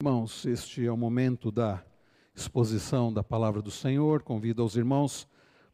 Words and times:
Irmãos, 0.00 0.46
este 0.46 0.86
é 0.86 0.92
o 0.92 0.96
momento 0.96 1.50
da 1.50 1.82
exposição 2.32 3.12
da 3.12 3.24
palavra 3.24 3.60
do 3.60 3.72
Senhor. 3.72 4.22
Convido 4.22 4.62
aos 4.62 4.76
irmãos 4.76 5.26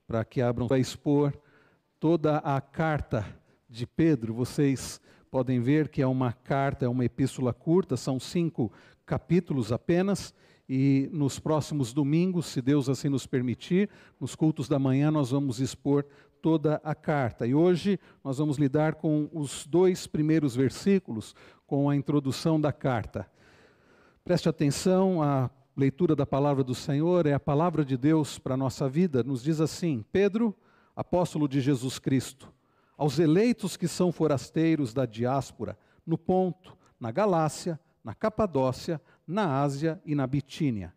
para 0.07 0.25
que 0.25 0.41
abram 0.41 0.67
para 0.67 0.79
expor 0.79 1.39
toda 2.00 2.39
a 2.39 2.58
carta 2.58 3.26
de 3.68 3.87
Pedro. 3.87 4.33
Vocês 4.33 4.99
podem 5.31 5.60
ver 5.60 5.91
que 5.91 6.00
é 6.00 6.07
uma 6.07 6.33
carta, 6.33 6.87
é 6.87 6.89
uma 6.89 7.05
epístola 7.05 7.52
curta, 7.52 7.99
são 7.99 8.18
cinco 8.18 8.73
capítulos 9.05 9.71
apenas. 9.71 10.32
E 10.66 11.11
nos 11.12 11.38
próximos 11.38 11.93
domingos, 11.93 12.46
se 12.46 12.62
Deus 12.62 12.88
assim 12.88 13.11
nos 13.11 13.27
permitir, 13.27 13.91
nos 14.18 14.34
cultos 14.34 14.70
da 14.70 14.79
manhã, 14.79 15.11
nós 15.11 15.32
vamos 15.32 15.61
expor 15.61 16.02
toda 16.41 16.80
a 16.82 16.95
carta. 16.95 17.46
E 17.46 17.54
hoje 17.54 18.00
nós 18.25 18.38
vamos 18.38 18.56
lidar 18.56 18.95
com 18.95 19.29
os 19.34 19.66
dois 19.66 20.06
primeiros 20.06 20.56
versículos, 20.56 21.36
com 21.66 21.91
a 21.91 21.95
introdução 21.95 22.59
da 22.59 22.72
carta. 22.72 23.29
Preste 24.25 24.48
atenção, 24.48 25.22
a 25.22 25.50
leitura 25.77 26.16
da 26.16 26.24
palavra 26.24 26.64
do 26.64 26.74
Senhor 26.74 27.27
é 27.27 27.34
a 27.34 27.38
palavra 27.38 27.84
de 27.84 27.95
Deus 27.95 28.38
para 28.38 28.55
a 28.55 28.56
nossa 28.56 28.88
vida. 28.88 29.23
Nos 29.23 29.42
diz 29.42 29.60
assim: 29.60 30.02
Pedro, 30.10 30.56
apóstolo 30.97 31.47
de 31.47 31.60
Jesus 31.60 31.98
Cristo, 31.98 32.50
aos 32.97 33.19
eleitos 33.19 33.77
que 33.77 33.87
são 33.87 34.10
forasteiros 34.10 34.95
da 34.95 35.05
diáspora, 35.05 35.77
no 36.06 36.16
Ponto, 36.16 36.74
na 36.98 37.10
Galácia, 37.10 37.78
na 38.02 38.14
Capadócia, 38.14 38.98
na 39.27 39.60
Ásia 39.60 40.00
e 40.06 40.14
na 40.14 40.27
Bitínia, 40.27 40.95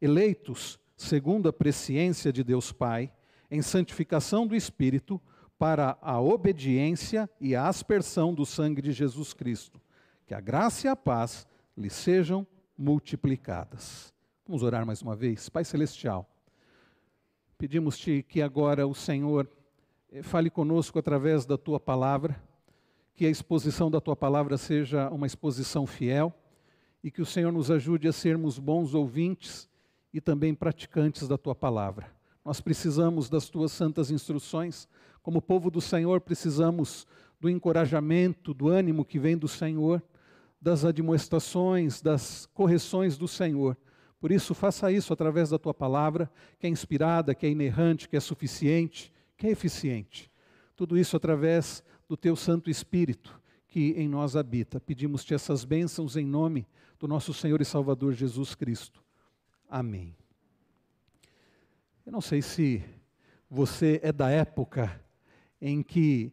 eleitos 0.00 0.78
segundo 0.96 1.48
a 1.48 1.52
presciência 1.52 2.32
de 2.32 2.44
Deus 2.44 2.70
Pai, 2.70 3.12
em 3.50 3.60
santificação 3.60 4.46
do 4.46 4.54
Espírito, 4.54 5.20
para 5.58 5.98
a 6.00 6.20
obediência 6.20 7.28
e 7.40 7.56
a 7.56 7.66
aspersão 7.66 8.32
do 8.32 8.46
sangue 8.46 8.80
de 8.80 8.92
Jesus 8.92 9.34
Cristo. 9.34 9.80
Que 10.28 10.32
a 10.32 10.40
graça 10.40 10.86
e 10.86 10.90
a 10.90 10.94
paz 10.94 11.44
lhe 11.76 11.90
sejam 11.90 12.46
multiplicadas. 12.78 14.14
Vamos 14.46 14.62
orar 14.62 14.86
mais 14.86 15.02
uma 15.02 15.16
vez. 15.16 15.48
Pai 15.48 15.64
Celestial, 15.64 16.30
pedimos-te 17.58 18.22
que 18.22 18.40
agora 18.40 18.86
o 18.86 18.94
Senhor 18.94 19.50
eh, 20.12 20.22
fale 20.22 20.48
conosco 20.48 20.96
através 20.96 21.44
da 21.44 21.58
tua 21.58 21.80
palavra, 21.80 22.40
que 23.16 23.26
a 23.26 23.30
exposição 23.30 23.90
da 23.90 24.00
tua 24.00 24.14
palavra 24.14 24.56
seja 24.56 25.10
uma 25.10 25.26
exposição 25.26 25.86
fiel 25.88 26.32
e 27.02 27.10
que 27.10 27.20
o 27.20 27.26
Senhor 27.26 27.50
nos 27.52 27.68
ajude 27.68 28.06
a 28.06 28.12
sermos 28.12 28.60
bons 28.60 28.94
ouvintes 28.94 29.68
e 30.14 30.20
também 30.20 30.54
praticantes 30.54 31.26
da 31.26 31.36
tua 31.36 31.54
palavra. 31.54 32.10
Nós 32.44 32.60
precisamos 32.60 33.28
das 33.28 33.48
tuas 33.48 33.72
santas 33.72 34.10
instruções, 34.10 34.88
como 35.20 35.42
povo 35.42 35.68
do 35.68 35.80
Senhor, 35.80 36.20
precisamos 36.20 37.06
do 37.40 37.50
encorajamento, 37.50 38.54
do 38.54 38.68
ânimo 38.68 39.04
que 39.04 39.18
vem 39.18 39.36
do 39.36 39.48
Senhor 39.48 40.02
das 40.60 40.84
admoestações, 40.84 42.00
das 42.00 42.46
correções 42.46 43.16
do 43.16 43.28
Senhor. 43.28 43.76
Por 44.20 44.32
isso, 44.32 44.54
faça 44.54 44.90
isso 44.90 45.12
através 45.12 45.50
da 45.50 45.58
tua 45.58 45.72
palavra, 45.72 46.30
que 46.58 46.66
é 46.66 46.70
inspirada, 46.70 47.34
que 47.34 47.46
é 47.46 47.50
inerrante, 47.50 48.08
que 48.08 48.16
é 48.16 48.20
suficiente, 48.20 49.12
que 49.36 49.46
é 49.46 49.50
eficiente. 49.50 50.30
Tudo 50.74 50.98
isso 50.98 51.16
através 51.16 51.82
do 52.08 52.16
teu 52.16 52.34
Santo 52.34 52.68
Espírito, 52.68 53.40
que 53.68 53.90
em 53.92 54.08
nós 54.08 54.34
habita. 54.34 54.80
Pedimos-te 54.80 55.34
essas 55.34 55.64
bênçãos 55.64 56.16
em 56.16 56.26
nome 56.26 56.66
do 56.98 57.06
nosso 57.06 57.32
Senhor 57.32 57.60
e 57.60 57.64
Salvador 57.64 58.12
Jesus 58.12 58.54
Cristo. 58.54 59.02
Amém. 59.68 60.16
Eu 62.04 62.10
não 62.10 62.20
sei 62.20 62.42
se 62.42 62.82
você 63.48 64.00
é 64.02 64.10
da 64.10 64.30
época 64.30 65.00
em 65.60 65.82
que 65.82 66.32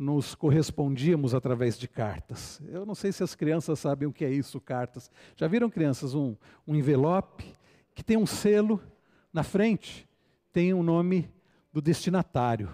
nos 0.00 0.34
correspondíamos 0.34 1.34
através 1.34 1.78
de 1.78 1.86
cartas. 1.86 2.58
Eu 2.68 2.86
não 2.86 2.94
sei 2.94 3.12
se 3.12 3.22
as 3.22 3.34
crianças 3.34 3.78
sabem 3.80 4.08
o 4.08 4.12
que 4.12 4.24
é 4.24 4.30
isso, 4.30 4.58
cartas. 4.58 5.10
Já 5.36 5.46
viram, 5.46 5.68
crianças, 5.68 6.14
um, 6.14 6.34
um 6.66 6.74
envelope 6.74 7.44
que 7.94 8.02
tem 8.02 8.16
um 8.16 8.24
selo 8.24 8.80
na 9.30 9.42
frente, 9.42 10.08
tem 10.54 10.72
o 10.72 10.82
nome 10.82 11.30
do 11.70 11.82
destinatário. 11.82 12.72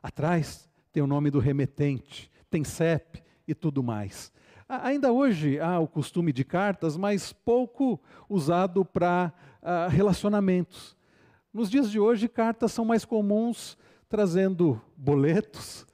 Atrás 0.00 0.70
tem 0.92 1.02
o 1.02 1.08
nome 1.08 1.28
do 1.28 1.40
remetente, 1.40 2.30
tem 2.48 2.62
CEP 2.62 3.20
e 3.48 3.52
tudo 3.52 3.82
mais. 3.82 4.32
Ainda 4.68 5.12
hoje 5.12 5.58
há 5.58 5.80
o 5.80 5.88
costume 5.88 6.32
de 6.32 6.44
cartas, 6.44 6.96
mas 6.96 7.32
pouco 7.32 8.00
usado 8.28 8.84
para 8.84 9.32
uh, 9.60 9.90
relacionamentos. 9.90 10.96
Nos 11.52 11.68
dias 11.68 11.90
de 11.90 11.98
hoje, 11.98 12.28
cartas 12.28 12.70
são 12.70 12.84
mais 12.84 13.04
comuns 13.04 13.76
trazendo 14.08 14.80
boletos, 14.96 15.84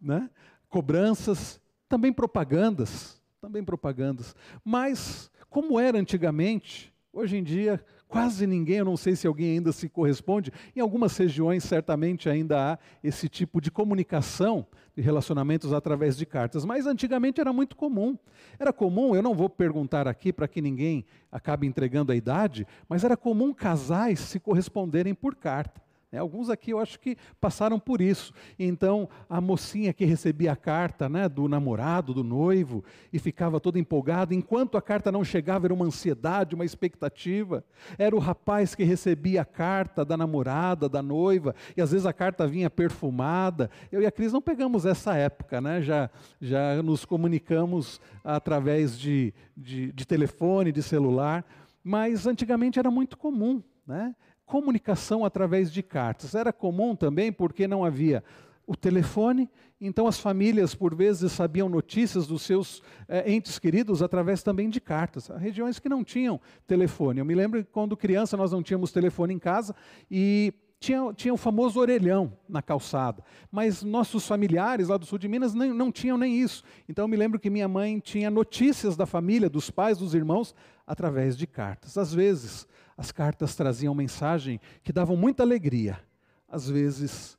né? 0.00 0.28
cobranças, 0.68 1.60
também 1.88 2.12
propagandas, 2.12 3.20
também 3.40 3.64
propagandas. 3.64 4.34
Mas 4.64 5.30
como 5.48 5.80
era 5.80 5.98
antigamente, 5.98 6.92
hoje 7.12 7.36
em 7.36 7.42
dia 7.42 7.82
quase 8.08 8.46
ninguém, 8.46 8.78
eu 8.78 8.86
não 8.86 8.96
sei 8.96 9.14
se 9.14 9.26
alguém 9.26 9.58
ainda 9.58 9.70
se 9.70 9.88
corresponde, 9.88 10.50
em 10.74 10.80
algumas 10.80 11.14
regiões 11.16 11.62
certamente 11.62 12.28
ainda 12.28 12.72
há 12.72 12.78
esse 13.04 13.28
tipo 13.28 13.60
de 13.60 13.70
comunicação 13.70 14.66
de 14.96 15.02
relacionamentos 15.02 15.72
através 15.72 16.16
de 16.16 16.24
cartas, 16.24 16.64
mas 16.64 16.86
antigamente 16.86 17.40
era 17.40 17.52
muito 17.52 17.76
comum. 17.76 18.16
Era 18.58 18.72
comum, 18.72 19.14
eu 19.14 19.22
não 19.22 19.34
vou 19.34 19.48
perguntar 19.48 20.08
aqui 20.08 20.32
para 20.32 20.48
que 20.48 20.62
ninguém 20.62 21.04
acabe 21.30 21.66
entregando 21.66 22.10
a 22.10 22.16
idade, 22.16 22.66
mas 22.88 23.04
era 23.04 23.16
comum 23.16 23.52
casais 23.52 24.18
se 24.20 24.40
corresponderem 24.40 25.14
por 25.14 25.36
carta. 25.36 25.80
Né? 26.10 26.18
Alguns 26.18 26.48
aqui 26.48 26.70
eu 26.70 26.78
acho 26.78 26.98
que 26.98 27.16
passaram 27.40 27.78
por 27.78 28.00
isso. 28.00 28.32
Então, 28.58 29.08
a 29.28 29.40
mocinha 29.40 29.92
que 29.92 30.04
recebia 30.04 30.52
a 30.52 30.56
carta 30.56 31.08
né, 31.08 31.28
do 31.28 31.48
namorado, 31.48 32.14
do 32.14 32.24
noivo, 32.24 32.84
e 33.12 33.18
ficava 33.18 33.60
toda 33.60 33.78
empolgada, 33.78 34.34
enquanto 34.34 34.76
a 34.76 34.82
carta 34.82 35.12
não 35.12 35.24
chegava, 35.24 35.66
era 35.66 35.74
uma 35.74 35.84
ansiedade, 35.84 36.54
uma 36.54 36.64
expectativa. 36.64 37.64
Era 37.98 38.16
o 38.16 38.18
rapaz 38.18 38.74
que 38.74 38.84
recebia 38.84 39.42
a 39.42 39.44
carta 39.44 40.04
da 40.04 40.16
namorada, 40.16 40.88
da 40.88 41.02
noiva, 41.02 41.54
e 41.76 41.82
às 41.82 41.92
vezes 41.92 42.06
a 42.06 42.12
carta 42.12 42.46
vinha 42.46 42.70
perfumada. 42.70 43.70
Eu 43.92 44.00
e 44.00 44.06
a 44.06 44.12
Cris 44.12 44.32
não 44.32 44.40
pegamos 44.40 44.86
essa 44.86 45.14
época, 45.14 45.60
né? 45.60 45.82
já, 45.82 46.10
já 46.40 46.82
nos 46.82 47.04
comunicamos 47.04 48.00
através 48.24 48.98
de, 48.98 49.32
de, 49.56 49.92
de 49.92 50.06
telefone, 50.06 50.72
de 50.72 50.82
celular, 50.82 51.44
mas 51.82 52.26
antigamente 52.26 52.78
era 52.78 52.90
muito 52.90 53.16
comum. 53.16 53.62
Né? 53.86 54.14
Comunicação 54.48 55.24
através 55.24 55.70
de 55.70 55.82
cartas. 55.82 56.34
Era 56.34 56.52
comum 56.52 56.96
também 56.96 57.30
porque 57.30 57.68
não 57.68 57.84
havia 57.84 58.24
o 58.66 58.74
telefone, 58.76 59.48
então 59.80 60.06
as 60.06 60.18
famílias, 60.18 60.74
por 60.74 60.94
vezes, 60.94 61.32
sabiam 61.32 61.68
notícias 61.68 62.26
dos 62.26 62.42
seus 62.42 62.82
é, 63.06 63.30
entes 63.30 63.58
queridos 63.58 64.02
através 64.02 64.42
também 64.42 64.68
de 64.68 64.80
cartas. 64.80 65.30
Há 65.30 65.38
regiões 65.38 65.78
que 65.78 65.88
não 65.88 66.02
tinham 66.02 66.40
telefone. 66.66 67.20
Eu 67.20 67.24
me 67.24 67.34
lembro 67.34 67.64
que 67.64 67.70
quando 67.70 67.96
criança 67.96 68.36
nós 68.36 68.52
não 68.52 68.62
tínhamos 68.62 68.92
telefone 68.92 69.32
em 69.32 69.38
casa 69.38 69.74
e 70.10 70.52
tinha, 70.80 71.12
tinha 71.14 71.32
o 71.32 71.38
famoso 71.38 71.80
orelhão 71.80 72.32
na 72.48 72.60
calçada. 72.60 73.22
Mas 73.50 73.82
nossos 73.82 74.26
familiares 74.26 74.88
lá 74.88 74.96
do 74.96 75.06
sul 75.06 75.18
de 75.18 75.28
Minas 75.28 75.54
nem, 75.54 75.72
não 75.72 75.90
tinham 75.90 76.18
nem 76.18 76.38
isso. 76.38 76.62
Então 76.88 77.04
eu 77.04 77.08
me 77.08 77.16
lembro 77.16 77.40
que 77.40 77.48
minha 77.50 77.68
mãe 77.68 77.98
tinha 77.98 78.30
notícias 78.30 78.96
da 78.96 79.06
família, 79.06 79.48
dos 79.48 79.70
pais, 79.70 79.98
dos 79.98 80.14
irmãos, 80.14 80.54
através 80.86 81.36
de 81.36 81.46
cartas. 81.46 81.96
Às 81.96 82.12
vezes, 82.12 82.66
as 82.98 83.12
cartas 83.12 83.54
traziam 83.54 83.94
mensagem 83.94 84.60
que 84.82 84.92
davam 84.92 85.16
muita 85.16 85.44
alegria. 85.44 86.00
Às 86.48 86.68
vezes, 86.68 87.38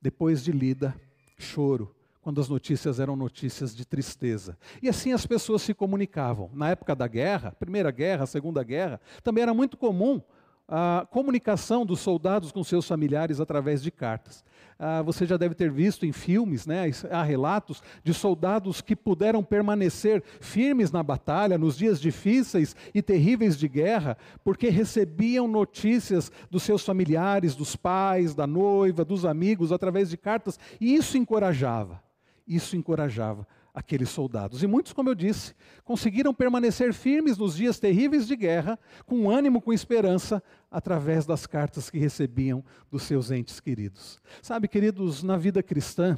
depois 0.00 0.44
de 0.44 0.52
lida, 0.52 0.94
choro, 1.36 1.92
quando 2.22 2.40
as 2.40 2.48
notícias 2.48 3.00
eram 3.00 3.16
notícias 3.16 3.74
de 3.74 3.84
tristeza. 3.84 4.56
E 4.80 4.88
assim 4.88 5.12
as 5.12 5.26
pessoas 5.26 5.62
se 5.62 5.74
comunicavam. 5.74 6.48
Na 6.54 6.70
época 6.70 6.94
da 6.94 7.08
guerra, 7.08 7.50
Primeira 7.50 7.90
Guerra, 7.90 8.24
Segunda 8.24 8.62
Guerra, 8.62 9.00
também 9.22 9.42
era 9.42 9.52
muito 9.52 9.76
comum 9.76 10.22
a 10.66 11.06
comunicação 11.10 11.84
dos 11.84 12.00
soldados 12.00 12.50
com 12.50 12.64
seus 12.64 12.86
familiares 12.86 13.40
através 13.40 13.82
de 13.82 13.90
cartas. 13.90 14.44
Ah, 14.78 15.02
você 15.02 15.24
já 15.26 15.36
deve 15.36 15.54
ter 15.54 15.70
visto 15.70 16.04
em 16.04 16.12
filmes, 16.12 16.66
né, 16.66 16.90
há 17.10 17.22
relatos 17.22 17.82
de 18.02 18.12
soldados 18.12 18.80
que 18.80 18.96
puderam 18.96 19.44
permanecer 19.44 20.22
firmes 20.40 20.90
na 20.90 21.02
batalha, 21.02 21.56
nos 21.56 21.76
dias 21.76 22.00
difíceis 22.00 22.74
e 22.92 23.00
terríveis 23.00 23.56
de 23.56 23.68
guerra, 23.68 24.16
porque 24.42 24.68
recebiam 24.68 25.46
notícias 25.46 26.32
dos 26.50 26.62
seus 26.62 26.84
familiares, 26.84 27.54
dos 27.54 27.76
pais, 27.76 28.34
da 28.34 28.46
noiva, 28.46 29.04
dos 29.04 29.24
amigos, 29.24 29.70
através 29.70 30.10
de 30.10 30.16
cartas, 30.16 30.58
e 30.80 30.94
isso 30.94 31.16
encorajava. 31.16 32.02
Isso 32.46 32.76
encorajava 32.76 33.46
aqueles 33.74 34.08
soldados. 34.08 34.62
E 34.62 34.66
muitos, 34.68 34.92
como 34.92 35.08
eu 35.08 35.14
disse, 35.16 35.52
conseguiram 35.84 36.32
permanecer 36.32 36.94
firmes 36.94 37.36
nos 37.36 37.56
dias 37.56 37.80
terríveis 37.80 38.26
de 38.28 38.36
guerra, 38.36 38.78
com 39.04 39.28
ânimo, 39.28 39.60
com 39.60 39.72
esperança, 39.72 40.40
através 40.70 41.26
das 41.26 41.44
cartas 41.44 41.90
que 41.90 41.98
recebiam 41.98 42.64
dos 42.90 43.02
seus 43.02 43.32
entes 43.32 43.58
queridos. 43.58 44.20
Sabe, 44.40 44.68
queridos, 44.68 45.24
na 45.24 45.36
vida 45.36 45.60
cristã, 45.60 46.16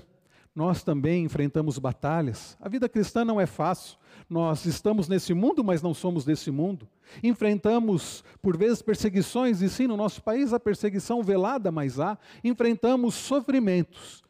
nós 0.54 0.82
também 0.82 1.24
enfrentamos 1.24 1.78
batalhas. 1.78 2.56
A 2.60 2.68
vida 2.68 2.88
cristã 2.88 3.24
não 3.24 3.40
é 3.40 3.46
fácil. 3.46 3.98
Nós 4.28 4.64
estamos 4.66 5.08
nesse 5.08 5.32
mundo, 5.32 5.64
mas 5.64 5.82
não 5.82 5.94
somos 5.94 6.24
desse 6.24 6.50
mundo. 6.50 6.88
Enfrentamos, 7.22 8.22
por 8.42 8.56
vezes, 8.56 8.82
perseguições, 8.82 9.62
e 9.62 9.68
sim, 9.68 9.86
no 9.86 9.96
nosso 9.96 10.22
país 10.22 10.52
a 10.52 10.60
perseguição 10.60 11.22
velada, 11.22 11.70
mas 11.70 12.00
há. 12.00 12.18
Enfrentamos 12.42 13.14
sofrimentos. 13.14 14.22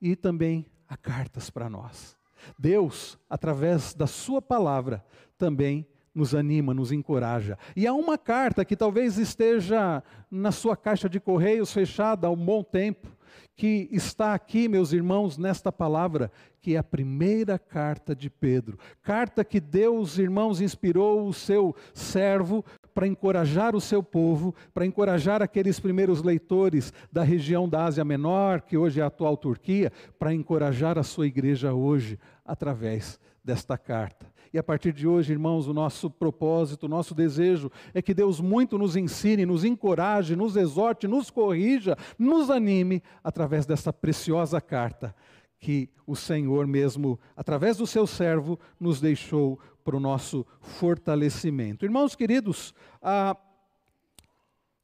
E 0.00 0.14
também 0.14 0.66
há 0.88 0.96
cartas 0.96 1.50
para 1.50 1.70
nós. 1.70 2.16
Deus, 2.58 3.18
através 3.28 3.94
da 3.94 4.06
Sua 4.06 4.40
palavra, 4.40 5.04
também 5.36 5.86
nos 6.14 6.34
anima, 6.34 6.72
nos 6.72 6.92
encoraja. 6.92 7.58
E 7.74 7.86
há 7.86 7.92
uma 7.92 8.16
carta 8.16 8.64
que 8.64 8.76
talvez 8.76 9.18
esteja 9.18 10.02
na 10.30 10.52
sua 10.52 10.76
caixa 10.76 11.08
de 11.08 11.18
correios 11.18 11.72
fechada 11.72 12.28
há 12.28 12.30
um 12.30 12.36
bom 12.36 12.62
tempo, 12.62 13.08
que 13.56 13.88
está 13.90 14.32
aqui, 14.32 14.68
meus 14.68 14.92
irmãos, 14.92 15.36
nesta 15.36 15.72
palavra, 15.72 16.30
que 16.60 16.74
é 16.74 16.78
a 16.78 16.84
primeira 16.84 17.58
carta 17.58 18.14
de 18.14 18.30
Pedro. 18.30 18.78
Carta 19.02 19.44
que 19.44 19.60
Deus, 19.60 20.18
irmãos, 20.18 20.60
inspirou 20.60 21.26
o 21.26 21.32
seu 21.32 21.74
servo 21.92 22.64
para 22.94 23.06
encorajar 23.06 23.74
o 23.74 23.80
seu 23.80 24.02
povo, 24.02 24.54
para 24.72 24.86
encorajar 24.86 25.42
aqueles 25.42 25.80
primeiros 25.80 26.22
leitores 26.22 26.92
da 27.12 27.22
região 27.24 27.68
da 27.68 27.84
Ásia 27.84 28.04
Menor, 28.04 28.60
que 28.60 28.76
hoje 28.76 29.00
é 29.00 29.02
a 29.02 29.06
atual 29.06 29.36
Turquia, 29.36 29.92
para 30.18 30.32
encorajar 30.32 30.96
a 30.96 31.02
sua 31.02 31.26
igreja 31.26 31.74
hoje, 31.74 32.18
através 32.44 33.18
desta 33.42 33.76
carta. 33.76 34.32
E 34.52 34.58
a 34.58 34.62
partir 34.62 34.92
de 34.92 35.06
hoje, 35.06 35.32
irmãos, 35.32 35.66
o 35.66 35.74
nosso 35.74 36.08
propósito, 36.08 36.84
o 36.84 36.88
nosso 36.88 37.14
desejo 37.14 37.70
é 37.92 38.00
que 38.00 38.14
Deus 38.14 38.40
muito 38.40 38.78
nos 38.78 38.94
ensine, 38.94 39.44
nos 39.44 39.64
encoraje, 39.64 40.36
nos 40.36 40.56
exorte, 40.56 41.08
nos 41.08 41.28
corrija, 41.28 41.96
nos 42.18 42.50
anime 42.50 43.02
através 43.22 43.66
dessa 43.66 43.92
preciosa 43.92 44.60
carta 44.60 45.14
que 45.58 45.88
o 46.06 46.14
Senhor 46.14 46.66
mesmo, 46.66 47.18
através 47.34 47.78
do 47.78 47.86
seu 47.86 48.06
servo, 48.06 48.60
nos 48.78 49.00
deixou 49.00 49.58
para 49.82 49.96
o 49.96 50.00
nosso 50.00 50.46
fortalecimento. 50.60 51.84
Irmãos 51.84 52.14
queridos, 52.14 52.74
ah, 53.02 53.36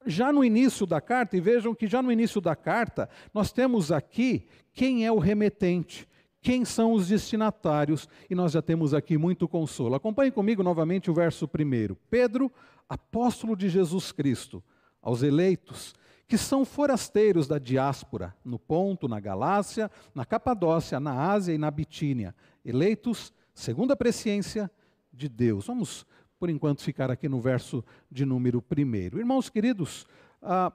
já 0.07 0.33
no 0.33 0.43
início 0.43 0.87
da 0.87 1.01
carta, 1.01 1.37
e 1.37 1.41
vejam 1.41 1.75
que 1.75 1.87
já 1.87 2.03
no 2.03 2.11
início 2.11 2.41
da 2.41 2.57
carta, 2.57 3.09
nós 3.33 3.53
temos 3.53 3.93
aqui 3.93 4.49
quem 4.73 5.05
é 5.05 5.13
o 5.13 5.19
remetente 5.19 6.09
quem 6.41 6.65
são 6.65 6.93
os 6.93 7.09
destinatários, 7.09 8.09
e 8.29 8.35
nós 8.35 8.53
já 8.53 8.63
temos 8.63 8.95
aqui 8.95 9.19
muito 9.19 9.47
consolo. 9.47 9.95
Acompanhe 9.95 10.31
comigo 10.31 10.63
novamente 10.63 11.11
o 11.11 11.15
verso 11.15 11.47
primeiro. 11.47 11.97
Pedro, 12.09 12.51
apóstolo 12.89 13.55
de 13.55 13.69
Jesus 13.69 14.11
Cristo, 14.11 14.63
aos 15.03 15.23
eleitos, 15.23 15.95
que 16.27 16.39
são 16.39 16.65
forasteiros 16.65 17.47
da 17.47 17.59
diáspora, 17.59 18.35
no 18.45 18.59
Ponto, 18.59 19.09
na 19.09 19.19
Galácia, 19.19 19.91
na 20.15 20.25
Capadócia, 20.25 21.01
na 21.01 21.31
Ásia 21.31 21.53
e 21.53 21.59
na 21.59 21.71
Bitínia, 21.71 22.35
eleitos 22.65 23.33
segundo 23.53 23.93
a 23.93 23.97
presciência 23.97 24.71
de 25.13 25.29
Deus. 25.29 25.67
Vamos, 25.67 26.07
por 26.39 26.49
enquanto, 26.49 26.83
ficar 26.83 27.11
aqui 27.11 27.29
no 27.29 27.41
verso 27.41 27.85
de 28.11 28.25
número 28.25 28.63
primeiro. 28.63 29.19
Irmãos 29.19 29.51
queridos, 29.51 30.07
ah, 30.41 30.73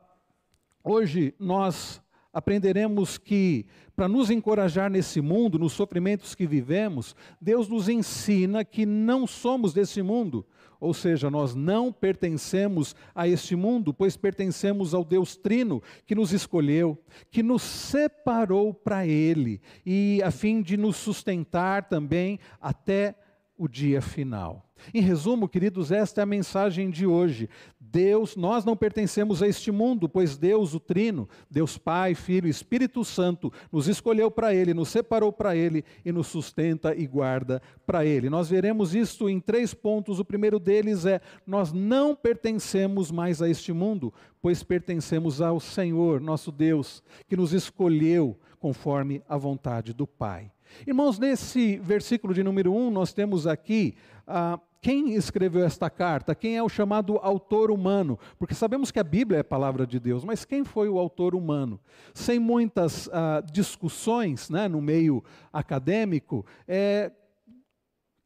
hoje 0.83 1.33
nós 1.39 2.01
aprenderemos 2.35 3.17
que, 3.17 3.65
para 3.95 4.09
nos 4.09 4.29
encorajar 4.29 4.91
nesse 4.91 5.21
mundo, 5.21 5.57
nos 5.57 5.71
sofrimentos 5.71 6.35
que 6.35 6.45
vivemos, 6.45 7.15
Deus 7.39 7.69
nos 7.69 7.87
ensina 7.87 8.65
que 8.65 8.85
não 8.85 9.25
somos 9.25 9.73
desse 9.73 10.01
mundo. 10.01 10.45
Ou 10.77 10.93
seja, 10.93 11.31
nós 11.31 11.55
não 11.55 11.93
pertencemos 11.93 12.93
a 13.15 13.25
este 13.25 13.55
mundo, 13.55 13.93
pois 13.93 14.17
pertencemos 14.17 14.93
ao 14.93 15.05
Deus 15.05 15.37
Trino 15.37 15.81
que 16.05 16.13
nos 16.13 16.33
escolheu, 16.33 17.01
que 17.31 17.41
nos 17.41 17.61
separou 17.61 18.73
para 18.73 19.07
Ele, 19.07 19.61
e 19.85 20.21
a 20.21 20.29
fim 20.29 20.61
de 20.61 20.75
nos 20.75 20.97
sustentar 20.97 21.88
também 21.88 22.38
até 22.59 23.15
o 23.57 23.65
dia 23.69 24.01
final. 24.01 24.69
Em 24.93 25.01
resumo, 25.01 25.47
queridos, 25.47 25.91
esta 25.91 26.21
é 26.21 26.23
a 26.23 26.27
mensagem 26.27 26.89
de 26.89 27.05
hoje. 27.05 27.49
Deus, 27.95 28.36
nós 28.36 28.65
não 28.65 28.75
pertencemos 28.75 29.42
a 29.42 29.47
este 29.47 29.71
mundo, 29.71 30.09
pois 30.09 30.36
Deus, 30.36 30.74
o 30.74 30.81
Trino, 30.81 31.30
Deus 31.50 31.77
Pai, 31.77 32.13
Filho 32.13 32.45
e 32.45 32.50
Espírito 32.50 33.06
Santo, 33.06 33.53
nos 33.71 33.88
escolheu 33.88 34.30
para 34.30 34.53
Ele, 34.53 34.74
nos 34.74 34.89
separou 34.89 35.31
para 35.31 35.56
Ele 35.56 35.81
e 36.03 36.12
nos 36.12 36.27
sustenta 36.27 36.94
e 36.94 37.07
guarda 37.07 37.62
para 37.86 38.06
Ele. 38.06 38.30
Nós 38.30 38.50
veremos 38.50 38.94
isto 38.94 39.30
em 39.30 39.39
três 39.39 39.74
pontos. 39.74 40.19
O 40.19 40.25
primeiro 40.25 40.59
deles 40.59 41.06
é: 41.06 41.21
nós 41.47 41.71
não 41.71 42.13
pertencemos 42.13 43.12
mais 43.12 43.42
a 43.42 43.47
este 43.47 43.71
mundo, 43.71 44.13
pois 44.41 44.62
pertencemos 44.62 45.39
ao 45.39 45.57
Senhor, 45.62 46.19
nosso 46.19 46.51
Deus, 46.51 47.01
que 47.30 47.38
nos 47.38 47.53
escolheu 47.53 48.38
conforme 48.59 49.24
a 49.25 49.38
vontade 49.38 49.94
do 49.94 50.06
Pai. 50.06 50.51
Irmãos, 50.86 51.18
nesse 51.18 51.77
versículo 51.77 52.33
de 52.33 52.44
número 52.44 52.74
1, 52.74 52.91
nós 52.91 53.13
temos 53.13 53.48
aqui 53.48 53.95
ah, 54.27 54.59
quem 54.85 55.15
escreveu 55.15 55.65
esta 55.65 55.89
carta, 55.89 56.35
quem 56.35 56.57
é 56.57 56.61
o 56.61 56.69
chamado 56.69 57.17
autor 57.17 57.71
humano, 57.71 58.19
porque 58.37 58.53
sabemos 58.53 58.91
que 58.91 58.99
a 58.99 59.03
Bíblia 59.03 59.37
é 59.37 59.41
a 59.41 59.43
palavra 59.43 59.87
de 59.87 59.99
Deus, 59.99 60.23
mas 60.23 60.45
quem 60.45 60.63
foi 60.63 60.87
o 60.87 60.99
autor 60.99 61.33
humano? 61.33 61.79
Sem 62.13 62.37
muitas 62.37 63.09
ah, 63.11 63.41
discussões 63.51 64.47
né, 64.47 64.67
no 64.67 64.79
meio 64.79 65.23
acadêmico, 65.51 66.45
é, 66.67 67.11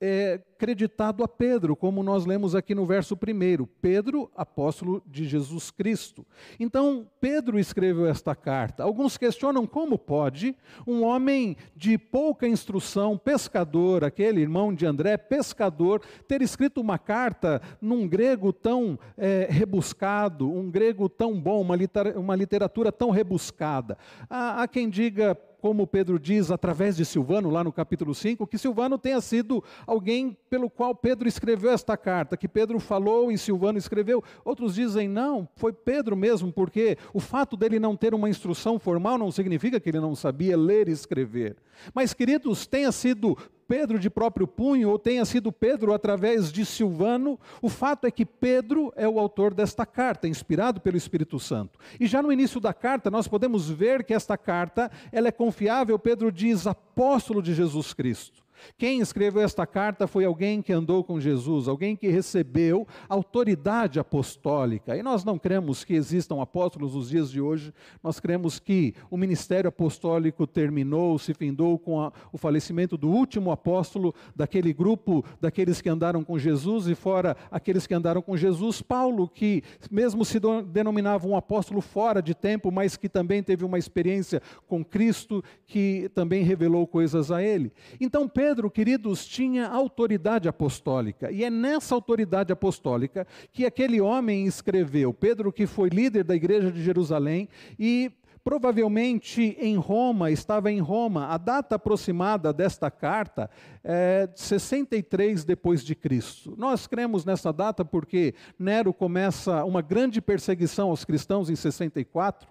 é 0.01 0.39
creditado 0.57 1.23
a 1.23 1.27
Pedro, 1.27 1.75
como 1.75 2.03
nós 2.03 2.25
lemos 2.25 2.53
aqui 2.53 2.75
no 2.75 2.85
verso 2.85 3.15
1. 3.15 3.65
Pedro, 3.81 4.29
apóstolo 4.35 5.01
de 5.05 5.25
Jesus 5.25 5.71
Cristo. 5.71 6.25
Então, 6.59 7.07
Pedro 7.19 7.57
escreveu 7.57 8.05
esta 8.05 8.35
carta. 8.35 8.83
Alguns 8.83 9.17
questionam 9.17 9.65
como 9.65 9.97
pode 9.97 10.55
um 10.85 11.03
homem 11.03 11.55
de 11.75 11.97
pouca 11.97 12.47
instrução, 12.47 13.17
pescador, 13.17 14.03
aquele 14.03 14.41
irmão 14.41 14.73
de 14.73 14.85
André, 14.85 15.17
pescador, 15.17 16.01
ter 16.27 16.41
escrito 16.41 16.81
uma 16.81 16.97
carta 16.97 17.61
num 17.81 18.07
grego 18.07 18.51
tão 18.51 18.99
é, 19.17 19.47
rebuscado, 19.49 20.51
um 20.51 20.69
grego 20.69 21.07
tão 21.07 21.39
bom, 21.39 21.61
uma, 21.61 22.35
literatura 22.35 22.91
tão 22.91 23.09
rebuscada. 23.09 23.97
Há, 24.29 24.63
há 24.63 24.67
quem 24.67 24.89
diga 24.89 25.37
como 25.61 25.85
Pedro 25.85 26.19
diz 26.19 26.51
através 26.51 26.95
de 26.95 27.05
Silvano, 27.05 27.49
lá 27.49 27.63
no 27.63 27.71
capítulo 27.71 28.15
5, 28.15 28.47
que 28.47 28.57
Silvano 28.57 28.97
tenha 28.97 29.19
sido 29.21 29.63
alguém 29.85 30.37
pelo 30.49 30.69
qual 30.69 30.95
Pedro 30.95 31.27
escreveu 31.27 31.71
esta 31.71 31.97
carta, 31.97 32.37
que 32.37 32.47
Pedro 32.47 32.79
falou 32.79 33.31
e 33.31 33.37
Silvano 33.37 33.77
escreveu. 33.77 34.23
Outros 34.43 34.75
dizem, 34.75 35.07
não, 35.07 35.47
foi 35.55 35.73
Pedro 35.73 36.15
mesmo, 36.15 36.51
porque 36.51 36.97
o 37.13 37.19
fato 37.19 37.57
dele 37.57 37.79
não 37.79 37.95
ter 37.95 38.13
uma 38.13 38.29
instrução 38.29 38.79
formal 38.79 39.17
não 39.17 39.31
significa 39.31 39.79
que 39.79 39.89
ele 39.89 39.99
não 39.99 40.15
sabia 40.15 40.57
ler 40.57 40.87
e 40.87 40.91
escrever. 40.91 41.57
Mas, 41.93 42.13
queridos, 42.13 42.65
tenha 42.65 42.91
sido 42.91 43.37
Pedro 43.69 43.99
de 43.99 44.09
próprio 44.09 44.47
punho 44.47 44.89
ou 44.89 44.97
tenha 44.97 45.23
sido 45.23 45.51
Pedro 45.51 45.93
através 45.93 46.51
de 46.51 46.65
Silvano, 46.65 47.39
o 47.61 47.69
fato 47.69 48.07
é 48.07 48.11
que 48.11 48.25
Pedro 48.25 48.91
é 48.95 49.07
o 49.07 49.19
autor 49.19 49.53
desta 49.53 49.85
carta, 49.85 50.27
inspirado 50.27 50.81
pelo 50.81 50.97
Espírito 50.97 51.39
Santo. 51.39 51.77
E 51.99 52.07
já 52.07 52.19
no 52.19 52.33
início 52.33 52.59
da 52.59 52.73
carta 52.73 53.11
nós 53.11 53.27
podemos 53.27 53.69
ver 53.69 54.03
que 54.03 54.11
esta 54.11 54.35
carta, 54.35 54.89
ela 55.11 55.27
é 55.27 55.31
confiável, 55.31 55.99
Pedro 55.99 56.31
diz 56.31 56.65
apóstolo 56.65 57.43
de 57.43 57.53
Jesus 57.53 57.93
Cristo. 57.93 58.43
Quem 58.77 58.99
escreveu 58.99 59.41
esta 59.41 59.65
carta 59.65 60.07
foi 60.07 60.25
alguém 60.25 60.61
que 60.61 60.73
andou 60.73 61.03
com 61.03 61.19
Jesus, 61.19 61.67
alguém 61.67 61.95
que 61.95 62.07
recebeu 62.07 62.87
autoridade 63.07 63.99
apostólica. 63.99 64.95
E 64.95 65.03
nós 65.03 65.23
não 65.23 65.37
cremos 65.37 65.83
que 65.83 65.93
existam 65.93 66.41
apóstolos 66.41 66.95
nos 66.95 67.09
dias 67.09 67.29
de 67.31 67.41
hoje, 67.41 67.73
nós 68.03 68.19
cremos 68.19 68.59
que 68.59 68.93
o 69.09 69.17
ministério 69.17 69.69
apostólico 69.69 70.45
terminou, 70.45 71.17
se 71.17 71.33
findou 71.33 71.77
com 71.77 72.01
a, 72.01 72.11
o 72.31 72.37
falecimento 72.37 72.97
do 72.97 73.09
último 73.09 73.51
apóstolo 73.51 74.13
daquele 74.35 74.73
grupo, 74.73 75.23
daqueles 75.39 75.81
que 75.81 75.89
andaram 75.89 76.23
com 76.23 76.37
Jesus, 76.37 76.87
e 76.87 76.95
fora 76.95 77.35
aqueles 77.51 77.85
que 77.87 77.93
andaram 77.93 78.21
com 78.21 78.35
Jesus, 78.35 78.81
Paulo, 78.81 79.27
que 79.27 79.63
mesmo 79.89 80.25
se 80.25 80.39
denominava 80.67 81.27
um 81.27 81.35
apóstolo 81.35 81.81
fora 81.81 82.21
de 82.21 82.33
tempo, 82.33 82.71
mas 82.71 82.97
que 82.97 83.09
também 83.09 83.43
teve 83.43 83.65
uma 83.65 83.77
experiência 83.77 84.41
com 84.67 84.83
Cristo, 84.83 85.43
que 85.65 86.09
também 86.13 86.43
revelou 86.43 86.85
coisas 86.87 87.31
a 87.31 87.41
ele. 87.43 87.71
Então, 87.99 88.27
Pedro 88.27 88.48
Pedro, 88.49 88.71
queridos, 88.71 89.27
tinha 89.27 89.67
autoridade 89.67 90.49
apostólica, 90.49 91.29
e 91.29 91.43
é 91.43 91.51
nessa 91.51 91.93
autoridade 91.93 92.51
apostólica 92.51 93.27
que 93.53 93.63
aquele 93.63 94.01
homem 94.01 94.47
escreveu. 94.47 95.13
Pedro, 95.13 95.53
que 95.53 95.67
foi 95.67 95.87
líder 95.89 96.23
da 96.23 96.35
igreja 96.35 96.71
de 96.71 96.81
Jerusalém, 96.81 97.47
e 97.77 98.11
provavelmente 98.43 99.55
em 99.59 99.75
Roma, 99.75 100.31
estava 100.31 100.71
em 100.71 100.79
Roma. 100.79 101.27
A 101.27 101.37
data 101.37 101.75
aproximada 101.75 102.51
desta 102.51 102.89
carta 102.89 103.51
é 103.83 104.27
63 104.33 105.43
depois 105.43 105.83
de 105.83 105.93
Cristo. 105.93 106.55
Nós 106.57 106.87
cremos 106.87 107.23
nessa 107.23 107.53
data 107.53 107.85
porque 107.85 108.33
Nero 108.57 108.91
começa 108.91 109.63
uma 109.63 109.83
grande 109.83 110.19
perseguição 110.19 110.89
aos 110.89 111.05
cristãos 111.05 111.51
em 111.51 111.55
64 111.55 112.49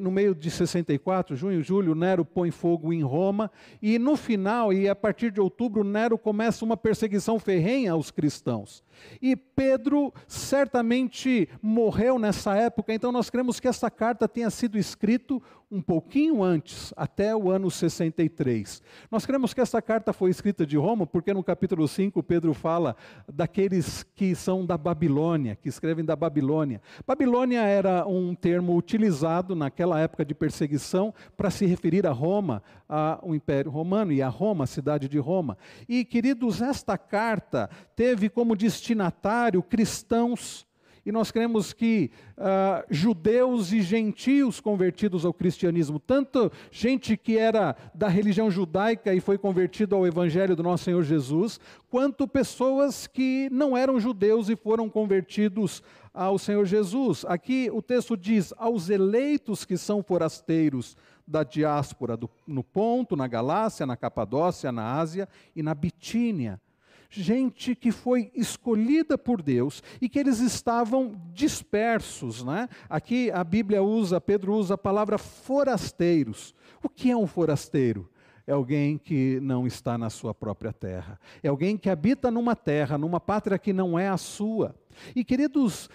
no 0.00 0.10
meio 0.10 0.34
de 0.34 0.50
64, 0.50 1.36
junho 1.36 1.60
e 1.60 1.62
julho, 1.62 1.94
Nero 1.94 2.24
põe 2.24 2.50
fogo 2.50 2.92
em 2.92 3.02
Roma, 3.02 3.50
e 3.80 3.98
no 3.98 4.16
final, 4.16 4.72
e 4.72 4.88
a 4.88 4.96
partir 4.96 5.30
de 5.30 5.40
outubro, 5.40 5.84
Nero 5.84 6.18
começa 6.18 6.64
uma 6.64 6.76
perseguição 6.76 7.38
ferrenha 7.38 7.92
aos 7.92 8.10
cristãos. 8.10 8.82
E 9.22 9.36
Pedro 9.36 10.12
certamente 10.26 11.48
morreu 11.62 12.18
nessa 12.18 12.56
época, 12.56 12.92
então 12.92 13.12
nós 13.12 13.30
cremos 13.30 13.60
que 13.60 13.68
essa 13.68 13.90
carta 13.90 14.28
tenha 14.28 14.50
sido 14.50 14.76
escrita 14.76 15.20
um 15.70 15.80
pouquinho 15.80 16.42
antes, 16.42 16.92
até 16.96 17.34
o 17.34 17.50
ano 17.50 17.70
63. 17.70 18.82
Nós 19.10 19.24
cremos 19.24 19.54
que 19.54 19.60
essa 19.60 19.80
carta 19.80 20.12
foi 20.12 20.30
escrita 20.30 20.66
de 20.66 20.76
Roma, 20.76 21.06
porque 21.06 21.32
no 21.32 21.44
capítulo 21.44 21.86
5 21.86 22.22
Pedro 22.24 22.52
fala 22.52 22.96
daqueles 23.32 24.02
que 24.02 24.34
são 24.34 24.66
da 24.66 24.76
Babilônia, 24.76 25.54
que 25.54 25.68
escrevem 25.68 26.04
da 26.04 26.16
Babilônia. 26.16 26.82
Babilônia 27.06 27.60
era 27.62 28.04
um 28.06 28.34
termo 28.34 28.76
utilizado 28.76 29.54
naquela 29.54 30.00
época 30.00 30.24
de 30.24 30.34
perseguição 30.34 31.14
para 31.36 31.50
se 31.50 31.66
referir 31.66 32.06
a 32.06 32.12
Roma, 32.12 32.62
ao 32.88 33.34
Império 33.34 33.70
Romano 33.70 34.12
e 34.12 34.20
a 34.20 34.28
Roma, 34.28 34.64
a 34.64 34.66
cidade 34.66 35.08
de 35.08 35.18
Roma. 35.18 35.56
E, 35.88 36.04
queridos, 36.04 36.60
esta 36.60 36.98
carta 36.98 37.70
teve 37.94 38.28
como 38.28 38.56
destinatário 38.56 39.62
cristãos 39.62 40.66
e 41.04 41.10
nós 41.10 41.30
cremos 41.30 41.72
que 41.72 42.10
uh, 42.36 42.84
judeus 42.90 43.72
e 43.72 43.80
gentios 43.80 44.60
convertidos 44.60 45.24
ao 45.24 45.32
cristianismo, 45.32 45.98
tanto 45.98 46.50
gente 46.70 47.16
que 47.16 47.38
era 47.38 47.76
da 47.94 48.08
religião 48.08 48.50
judaica 48.50 49.14
e 49.14 49.20
foi 49.20 49.38
convertido 49.38 49.96
ao 49.96 50.06
evangelho 50.06 50.54
do 50.54 50.62
nosso 50.62 50.84
Senhor 50.84 51.02
Jesus, 51.02 51.58
quanto 51.88 52.28
pessoas 52.28 53.06
que 53.06 53.48
não 53.50 53.76
eram 53.76 53.98
judeus 53.98 54.48
e 54.48 54.56
foram 54.56 54.88
convertidos 54.88 55.82
ao 56.12 56.38
Senhor 56.38 56.66
Jesus. 56.66 57.24
Aqui 57.26 57.70
o 57.72 57.80
texto 57.80 58.16
diz: 58.16 58.52
aos 58.56 58.90
eleitos 58.90 59.64
que 59.64 59.76
são 59.76 60.02
forasteiros 60.02 60.96
da 61.26 61.44
diáspora, 61.44 62.16
do, 62.16 62.28
no 62.46 62.64
Ponto, 62.64 63.16
na 63.16 63.28
Galácia, 63.28 63.86
na 63.86 63.96
Capadócia, 63.96 64.72
na 64.72 64.94
Ásia 64.98 65.28
e 65.54 65.62
na 65.62 65.74
Bitínia 65.74 66.60
gente 67.10 67.74
que 67.74 67.90
foi 67.90 68.30
escolhida 68.34 69.18
por 69.18 69.42
Deus 69.42 69.82
e 70.00 70.08
que 70.08 70.18
eles 70.18 70.38
estavam 70.38 71.20
dispersos. 71.32 72.44
Né? 72.44 72.68
Aqui 72.88 73.30
a 73.32 73.42
Bíblia 73.42 73.82
usa, 73.82 74.20
Pedro 74.20 74.54
usa 74.54 74.74
a 74.74 74.78
palavra 74.78 75.18
forasteiros. 75.18 76.54
O 76.82 76.88
que 76.88 77.10
é 77.10 77.16
um 77.16 77.26
forasteiro? 77.26 78.08
É 78.46 78.52
alguém 78.52 78.96
que 78.96 79.38
não 79.40 79.66
está 79.66 79.96
na 79.98 80.10
sua 80.10 80.34
própria 80.34 80.72
terra. 80.72 81.20
É 81.42 81.48
alguém 81.48 81.76
que 81.76 81.90
habita 81.90 82.30
numa 82.30 82.56
terra, 82.56 82.96
numa 82.96 83.20
pátria 83.20 83.58
que 83.58 83.72
não 83.72 83.98
é 83.98 84.08
a 84.08 84.16
sua. 84.16 84.74
E 85.14 85.24
queridos, 85.24 85.88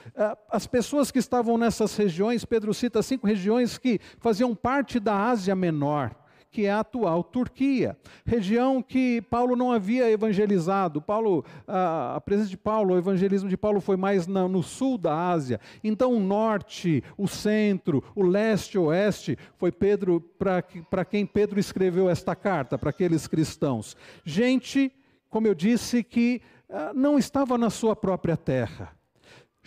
as 0.49 0.65
pessoas 0.65 1.11
que 1.11 1.19
estavam 1.19 1.57
nessas 1.57 1.95
regiões, 1.97 2.45
Pedro 2.45 2.73
cita 2.73 3.01
cinco 3.01 3.27
regiões 3.27 3.77
que 3.77 3.99
faziam 4.19 4.55
parte 4.55 4.99
da 4.99 5.27
Ásia 5.27 5.55
Menor 5.55 6.15
que 6.55 6.67
é 6.67 6.71
a 6.71 6.79
atual 6.79 7.21
Turquia, 7.21 7.97
região 8.25 8.81
que 8.81 9.21
Paulo 9.23 9.57
não 9.57 9.73
havia 9.73 10.09
evangelizado. 10.09 11.01
Paulo, 11.01 11.43
a, 11.67 12.21
presença 12.23 12.49
de 12.49 12.55
Paulo, 12.55 12.93
o 12.93 12.97
evangelismo 12.97 13.49
de 13.49 13.57
Paulo 13.57 13.81
foi 13.81 13.97
mais 13.97 14.25
no 14.25 14.63
sul 14.63 14.97
da 14.97 15.31
Ásia. 15.31 15.59
Então 15.83 16.13
o 16.13 16.19
norte, 16.21 17.03
o 17.17 17.27
centro, 17.27 18.01
o 18.15 18.23
leste, 18.23 18.77
o 18.77 18.83
oeste, 18.83 19.37
foi 19.57 19.69
Pedro 19.69 20.21
para 20.39 21.03
quem 21.03 21.25
Pedro 21.25 21.59
escreveu 21.59 22.09
esta 22.09 22.33
carta 22.37 22.77
para 22.77 22.89
aqueles 22.89 23.27
cristãos. 23.27 23.97
Gente, 24.23 24.93
como 25.29 25.47
eu 25.47 25.53
disse, 25.53 26.05
que 26.05 26.41
ah, 26.69 26.93
não 26.95 27.19
estava 27.19 27.57
na 27.57 27.69
sua 27.69 27.97
própria 27.97 28.37
terra 28.37 28.95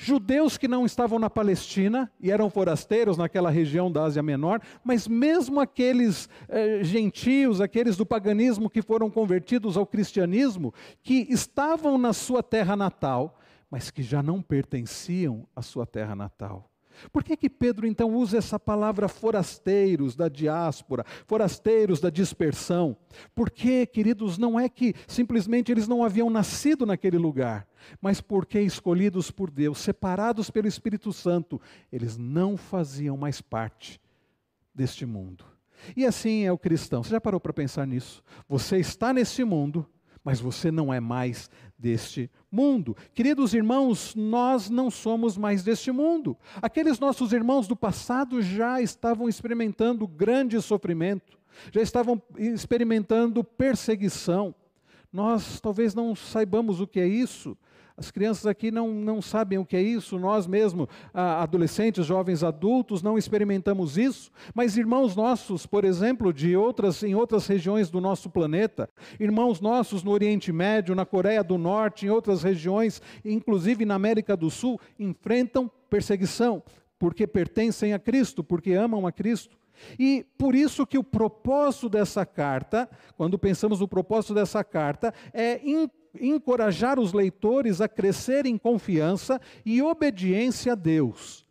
judeus 0.00 0.56
que 0.56 0.68
não 0.68 0.86
estavam 0.86 1.18
na 1.18 1.28
Palestina 1.28 2.10
e 2.20 2.30
eram 2.30 2.48
forasteiros 2.48 3.16
naquela 3.16 3.50
região 3.50 3.90
da 3.90 4.04
Ásia 4.04 4.22
Menor, 4.22 4.60
mas 4.84 5.08
mesmo 5.08 5.58
aqueles 5.58 6.28
eh, 6.48 6.84
gentios, 6.84 7.60
aqueles 7.60 7.96
do 7.96 8.06
paganismo 8.06 8.70
que 8.70 8.80
foram 8.80 9.10
convertidos 9.10 9.76
ao 9.76 9.84
cristianismo, 9.84 10.72
que 11.02 11.26
estavam 11.28 11.98
na 11.98 12.12
sua 12.12 12.44
terra 12.44 12.76
natal, 12.76 13.40
mas 13.68 13.90
que 13.90 14.00
já 14.00 14.22
não 14.22 14.40
pertenciam 14.40 15.44
à 15.54 15.62
sua 15.62 15.84
terra 15.84 16.14
natal. 16.14 16.70
Por 17.12 17.24
que, 17.24 17.36
que 17.36 17.50
Pedro 17.50 17.86
então 17.86 18.14
usa 18.14 18.38
essa 18.38 18.58
palavra 18.58 19.08
forasteiros 19.08 20.14
da 20.14 20.28
diáspora, 20.28 21.04
forasteiros 21.26 22.00
da 22.00 22.10
dispersão? 22.10 22.96
Porque, 23.34 23.84
queridos, 23.86 24.38
não 24.38 24.58
é 24.58 24.68
que 24.68 24.94
simplesmente 25.06 25.72
eles 25.72 25.88
não 25.88 26.04
haviam 26.04 26.30
nascido 26.30 26.86
naquele 26.86 27.18
lugar, 27.18 27.67
mas 28.00 28.20
porque 28.20 28.60
escolhidos 28.60 29.30
por 29.30 29.50
Deus, 29.50 29.78
separados 29.78 30.50
pelo 30.50 30.68
Espírito 30.68 31.12
Santo, 31.12 31.60
eles 31.92 32.16
não 32.16 32.56
faziam 32.56 33.16
mais 33.16 33.40
parte 33.40 34.00
deste 34.74 35.04
mundo. 35.04 35.44
E 35.96 36.04
assim 36.04 36.44
é 36.44 36.52
o 36.52 36.58
cristão. 36.58 37.02
Você 37.02 37.10
já 37.10 37.20
parou 37.20 37.40
para 37.40 37.52
pensar 37.52 37.86
nisso? 37.86 38.22
Você 38.48 38.78
está 38.78 39.12
nesse 39.12 39.44
mundo, 39.44 39.86
mas 40.24 40.40
você 40.40 40.70
não 40.70 40.92
é 40.92 41.00
mais 41.00 41.50
deste 41.78 42.30
mundo. 42.50 42.96
Queridos 43.14 43.54
irmãos, 43.54 44.14
nós 44.14 44.68
não 44.68 44.90
somos 44.90 45.36
mais 45.36 45.62
deste 45.62 45.90
mundo. 45.90 46.36
Aqueles 46.60 46.98
nossos 46.98 47.32
irmãos 47.32 47.66
do 47.68 47.76
passado 47.76 48.42
já 48.42 48.80
estavam 48.80 49.28
experimentando 49.28 50.06
grande 50.06 50.60
sofrimento, 50.60 51.38
já 51.72 51.80
estavam 51.80 52.20
experimentando 52.36 53.42
perseguição. 53.44 54.54
Nós 55.12 55.60
talvez 55.60 55.94
não 55.94 56.14
saibamos 56.14 56.80
o 56.80 56.86
que 56.86 57.00
é 57.00 57.06
isso, 57.06 57.56
as 57.98 58.12
crianças 58.12 58.46
aqui 58.46 58.70
não, 58.70 58.88
não 58.88 59.20
sabem 59.20 59.58
o 59.58 59.64
que 59.64 59.76
é 59.76 59.82
isso, 59.82 60.18
nós 60.20 60.46
mesmos, 60.46 60.86
adolescentes, 61.12 62.06
jovens 62.06 62.44
adultos, 62.44 63.02
não 63.02 63.18
experimentamos 63.18 63.98
isso, 63.98 64.30
mas 64.54 64.76
irmãos 64.76 65.16
nossos, 65.16 65.66
por 65.66 65.84
exemplo, 65.84 66.32
de 66.32 66.56
outras, 66.56 67.02
em 67.02 67.16
outras 67.16 67.46
regiões 67.48 67.90
do 67.90 68.00
nosso 68.00 68.30
planeta, 68.30 68.88
irmãos 69.18 69.60
nossos 69.60 70.04
no 70.04 70.12
Oriente 70.12 70.52
Médio, 70.52 70.94
na 70.94 71.04
Coreia 71.04 71.42
do 71.42 71.58
Norte, 71.58 72.06
em 72.06 72.10
outras 72.10 72.44
regiões, 72.44 73.02
inclusive 73.24 73.84
na 73.84 73.96
América 73.96 74.36
do 74.36 74.48
Sul, 74.48 74.80
enfrentam 74.96 75.68
perseguição, 75.90 76.62
porque 77.00 77.26
pertencem 77.26 77.92
a 77.92 77.98
Cristo, 77.98 78.44
porque 78.44 78.74
amam 78.74 79.08
a 79.08 79.12
Cristo. 79.12 79.58
E 79.98 80.26
por 80.36 80.54
isso 80.54 80.86
que 80.86 80.98
o 80.98 81.04
propósito 81.04 81.88
dessa 81.88 82.26
carta, 82.26 82.88
quando 83.16 83.38
pensamos 83.38 83.80
no 83.80 83.88
propósito 83.88 84.34
dessa 84.34 84.62
carta, 84.64 85.14
é 85.32 85.60
encorajar 86.20 86.98
os 86.98 87.12
leitores 87.12 87.80
a 87.80 87.88
crescer 87.88 88.46
em 88.46 88.56
confiança 88.56 89.40
e 89.64 89.82
obediência 89.82 90.72
a 90.72 90.76
Deus, 90.76 91.46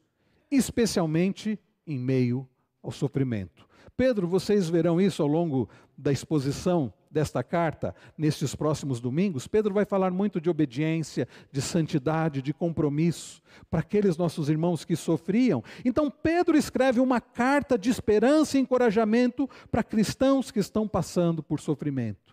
especialmente 0.49 1.59
em 1.85 1.97
meio 1.97 2.47
ao 2.81 2.91
sofrimento. 2.91 3.67
Pedro, 3.95 4.27
vocês 4.27 4.69
verão 4.69 5.01
isso 5.01 5.23
ao 5.23 5.27
longo 5.27 5.67
da 5.97 6.11
exposição 6.11 6.93
desta 7.09 7.43
carta, 7.43 7.95
nestes 8.15 8.53
próximos 8.53 8.99
domingos. 8.99 9.47
Pedro 9.47 9.73
vai 9.73 9.85
falar 9.85 10.11
muito 10.11 10.39
de 10.39 10.49
obediência, 10.49 11.27
de 11.51 11.61
santidade, 11.61 12.41
de 12.41 12.53
compromisso 12.53 13.41
para 13.71 13.79
aqueles 13.79 14.15
nossos 14.15 14.49
irmãos 14.49 14.85
que 14.85 14.95
sofriam. 14.95 15.63
Então, 15.83 16.11
Pedro 16.11 16.55
escreve 16.55 16.99
uma 16.99 17.19
carta 17.19 17.75
de 17.75 17.89
esperança 17.89 18.57
e 18.57 18.61
encorajamento 18.61 19.49
para 19.71 19.83
cristãos 19.83 20.51
que 20.51 20.59
estão 20.59 20.87
passando 20.87 21.41
por 21.41 21.59
sofrimento. 21.59 22.26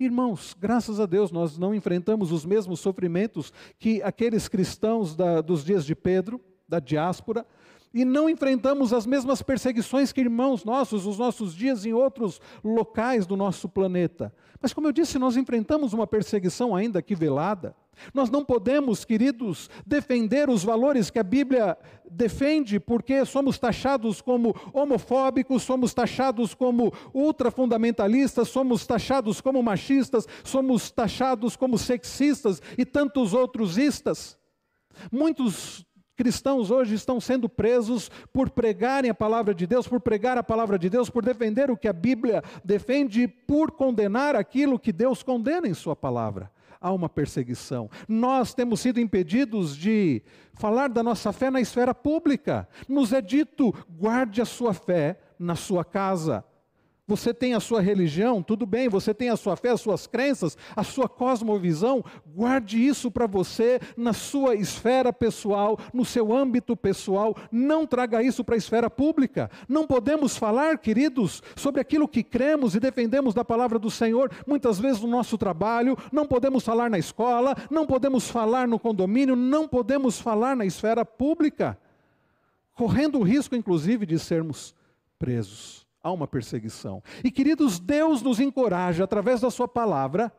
Irmãos, 0.00 0.56
graças 0.58 0.98
a 0.98 1.04
Deus 1.04 1.30
nós 1.30 1.58
não 1.58 1.74
enfrentamos 1.74 2.32
os 2.32 2.42
mesmos 2.46 2.80
sofrimentos 2.80 3.52
que 3.78 4.02
aqueles 4.02 4.48
cristãos 4.48 5.14
da, 5.14 5.42
dos 5.42 5.62
dias 5.62 5.84
de 5.84 5.94
Pedro, 5.94 6.40
da 6.66 6.80
diáspora, 6.80 7.44
e 7.92 8.04
não 8.04 8.28
enfrentamos 8.28 8.92
as 8.92 9.04
mesmas 9.04 9.42
perseguições 9.42 10.12
que 10.12 10.20
irmãos 10.20 10.64
nossos, 10.64 11.06
os 11.06 11.18
nossos 11.18 11.54
dias 11.54 11.84
em 11.84 11.92
outros 11.92 12.40
locais 12.62 13.26
do 13.26 13.36
nosso 13.36 13.68
planeta. 13.68 14.32
Mas, 14.60 14.72
como 14.72 14.86
eu 14.86 14.92
disse, 14.92 15.18
nós 15.18 15.36
enfrentamos 15.36 15.92
uma 15.92 16.06
perseguição 16.06 16.74
ainda 16.76 17.02
que 17.02 17.14
velada. 17.14 17.74
Nós 18.14 18.30
não 18.30 18.44
podemos, 18.44 19.04
queridos, 19.04 19.68
defender 19.86 20.48
os 20.48 20.62
valores 20.62 21.10
que 21.10 21.18
a 21.18 21.22
Bíblia 21.22 21.76
defende, 22.10 22.78
porque 22.78 23.24
somos 23.24 23.58
taxados 23.58 24.20
como 24.20 24.54
homofóbicos, 24.72 25.62
somos 25.62 25.92
taxados 25.92 26.54
como 26.54 26.92
ultrafundamentalistas, 27.12 28.48
somos 28.48 28.86
taxados 28.86 29.40
como 29.40 29.62
machistas, 29.62 30.26
somos 30.44 30.90
taxados 30.90 31.56
como 31.56 31.76
sexistas 31.76 32.62
e 32.78 32.84
tantos 32.84 33.34
outros 33.34 33.76
istas. 33.76 34.38
Muitos 35.10 35.86
cristãos 36.20 36.70
hoje 36.70 36.94
estão 36.94 37.18
sendo 37.18 37.48
presos 37.48 38.10
por 38.30 38.50
pregarem 38.50 39.10
a 39.10 39.14
palavra 39.14 39.54
de 39.54 39.66
Deus, 39.66 39.88
por 39.88 40.02
pregar 40.02 40.36
a 40.36 40.42
palavra 40.42 40.78
de 40.78 40.90
Deus, 40.90 41.08
por 41.08 41.24
defender 41.24 41.70
o 41.70 41.76
que 41.78 41.88
a 41.88 41.94
Bíblia 41.94 42.44
defende, 42.62 43.26
por 43.26 43.70
condenar 43.70 44.36
aquilo 44.36 44.78
que 44.78 44.92
Deus 44.92 45.22
condena 45.22 45.66
em 45.66 45.72
Sua 45.72 45.96
palavra. 45.96 46.50
Há 46.78 46.92
uma 46.92 47.08
perseguição. 47.08 47.88
Nós 48.06 48.52
temos 48.52 48.80
sido 48.80 49.00
impedidos 49.00 49.74
de 49.74 50.22
falar 50.52 50.90
da 50.90 51.02
nossa 51.02 51.32
fé 51.32 51.50
na 51.50 51.58
esfera 51.58 51.94
pública. 51.94 52.68
Nos 52.86 53.14
é 53.14 53.22
dito: 53.22 53.74
guarde 53.88 54.42
a 54.42 54.44
sua 54.44 54.74
fé 54.74 55.18
na 55.38 55.56
sua 55.56 55.86
casa. 55.86 56.44
Você 57.10 57.34
tem 57.34 57.54
a 57.54 57.60
sua 57.60 57.80
religião, 57.80 58.40
tudo 58.40 58.64
bem, 58.64 58.88
você 58.88 59.12
tem 59.12 59.30
a 59.30 59.36
sua 59.36 59.56
fé, 59.56 59.70
as 59.70 59.80
suas 59.80 60.06
crenças, 60.06 60.56
a 60.76 60.84
sua 60.84 61.08
cosmovisão, 61.08 62.04
guarde 62.24 62.78
isso 62.78 63.10
para 63.10 63.26
você 63.26 63.80
na 63.96 64.12
sua 64.12 64.54
esfera 64.54 65.12
pessoal, 65.12 65.76
no 65.92 66.04
seu 66.04 66.32
âmbito 66.32 66.76
pessoal, 66.76 67.36
não 67.50 67.84
traga 67.84 68.22
isso 68.22 68.44
para 68.44 68.54
a 68.54 68.58
esfera 68.58 68.88
pública. 68.88 69.50
Não 69.68 69.88
podemos 69.88 70.36
falar, 70.36 70.78
queridos, 70.78 71.42
sobre 71.56 71.80
aquilo 71.80 72.06
que 72.06 72.22
cremos 72.22 72.76
e 72.76 72.80
defendemos 72.80 73.34
da 73.34 73.44
palavra 73.44 73.76
do 73.76 73.90
Senhor, 73.90 74.30
muitas 74.46 74.78
vezes 74.78 75.02
no 75.02 75.08
nosso 75.08 75.36
trabalho, 75.36 75.98
não 76.12 76.28
podemos 76.28 76.62
falar 76.64 76.88
na 76.88 76.98
escola, 76.98 77.56
não 77.68 77.88
podemos 77.88 78.30
falar 78.30 78.68
no 78.68 78.78
condomínio, 78.78 79.34
não 79.34 79.66
podemos 79.66 80.20
falar 80.20 80.54
na 80.54 80.64
esfera 80.64 81.04
pública, 81.04 81.76
correndo 82.72 83.18
o 83.18 83.24
risco, 83.24 83.56
inclusive, 83.56 84.06
de 84.06 84.16
sermos 84.16 84.76
presos, 85.18 85.84
há 86.02 86.10
uma 86.10 86.26
perseguição. 86.26 87.02
E 87.22 87.30
queridos, 87.30 87.78
Deus 87.78 88.22
nos 88.22 88.40
encoraja, 88.40 89.04
através 89.04 89.40
da 89.40 89.50
Sua 89.50 89.68
palavra, 89.68 90.32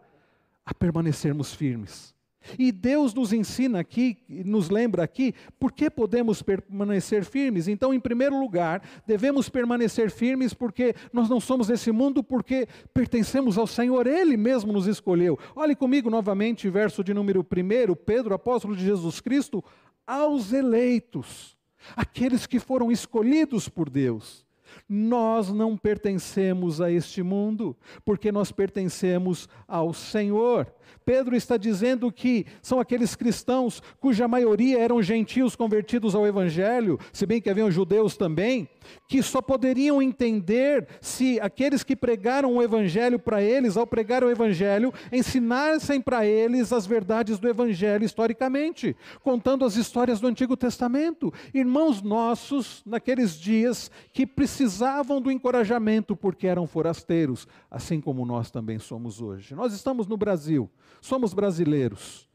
a 0.66 0.74
permanecermos 0.74 1.54
firmes. 1.54 2.14
E 2.58 2.72
Deus 2.72 3.14
nos 3.14 3.32
ensina 3.32 3.80
aqui, 3.80 4.18
nos 4.28 4.70
lembra 4.70 5.04
aqui, 5.04 5.34
por 5.60 5.72
que 5.72 5.92
podemos 5.92 6.42
permanecer 6.42 7.24
firmes. 7.24 7.68
Então, 7.68 7.94
em 7.94 8.00
primeiro 8.00 8.40
lugar, 8.40 8.82
devemos 9.06 9.48
permanecer 9.48 10.10
firmes 10.10 10.54
porque 10.54 10.96
nós 11.14 11.30
não 11.30 11.40
somos 11.40 11.68
desse 11.68 11.92
mundo, 11.92 12.24
porque 12.24 12.68
pertencemos 12.94 13.58
ao 13.58 13.68
Senhor, 13.68 14.08
Ele 14.08 14.36
mesmo 14.38 14.74
nos 14.74 14.88
escolheu. 14.88 15.38
Olhe 15.56 15.76
comigo 15.76 16.10
novamente, 16.10 16.68
verso 16.68 17.04
de 17.04 17.14
número 17.14 17.42
1, 17.42 17.96
Pedro, 17.96 18.34
apóstolo 18.34 18.76
de 18.76 18.84
Jesus 18.84 19.20
Cristo, 19.20 19.64
aos 20.06 20.52
eleitos, 20.52 21.56
aqueles 21.96 22.48
que 22.48 22.60
foram 22.60 22.92
escolhidos 22.92 23.70
por 23.70 23.88
Deus. 23.88 24.46
Nós 24.94 25.50
não 25.50 25.78
pertencemos 25.78 26.82
a 26.82 26.92
este 26.92 27.24
mundo, 27.24 27.78
porque 28.04 28.30
nós 28.30 28.52
pertencemos 28.52 29.48
ao 29.66 29.94
Senhor. 29.94 30.68
Pedro 31.06 31.36
está 31.36 31.58
dizendo 31.58 32.12
que 32.12 32.46
são 32.62 32.80
aqueles 32.80 33.16
cristãos 33.16 33.82
cuja 34.00 34.28
maioria 34.28 34.80
eram 34.80 35.02
gentios 35.02 35.56
convertidos 35.56 36.16
ao 36.16 36.26
Evangelho, 36.26 37.00
se 37.12 37.26
bem 37.26 37.42
que 37.42 37.50
haviam 37.50 37.72
judeus 37.72 38.16
também, 38.16 38.68
que 39.08 39.22
só 39.22 39.42
poderiam 39.42 40.02
entender 40.02 40.88
se 41.00 41.40
aqueles 41.40 41.84
que 41.84 41.96
pregaram 41.96 42.56
o 42.56 42.64
Evangelho 42.64 43.20
para 43.20 43.42
eles, 43.42 43.78
ao 43.78 43.86
pregar 43.86 44.24
o 44.24 44.30
Evangelho, 44.30 44.94
ensinassem 45.12 46.02
para 46.02 46.26
eles 46.26 46.72
as 46.72 46.86
verdades 46.86 47.40
do 47.40 47.48
Evangelho 47.48 48.06
historicamente, 48.06 48.96
contando 49.24 49.66
as 49.66 49.76
histórias 49.76 50.20
do 50.20 50.28
Antigo 50.28 50.56
Testamento. 50.56 51.34
Irmãos 51.54 52.02
nossos, 52.02 52.82
naqueles 52.86 53.40
dias, 53.40 53.92
que 54.14 54.26
precisavam 54.26 55.22
do 55.22 55.32
encorajamento 55.32 56.16
porque 56.16 56.48
eram 56.48 56.68
forasteiros, 56.68 57.48
assim 57.70 58.00
como 58.00 58.26
nós 58.26 58.52
também 58.52 58.80
somos 58.80 59.22
hoje. 59.22 59.56
Nós 59.56 59.74
estamos 59.74 60.08
no 60.08 60.18
Brasil. 60.18 60.70
Somos 61.00 61.34
brasileiros. 61.34 62.30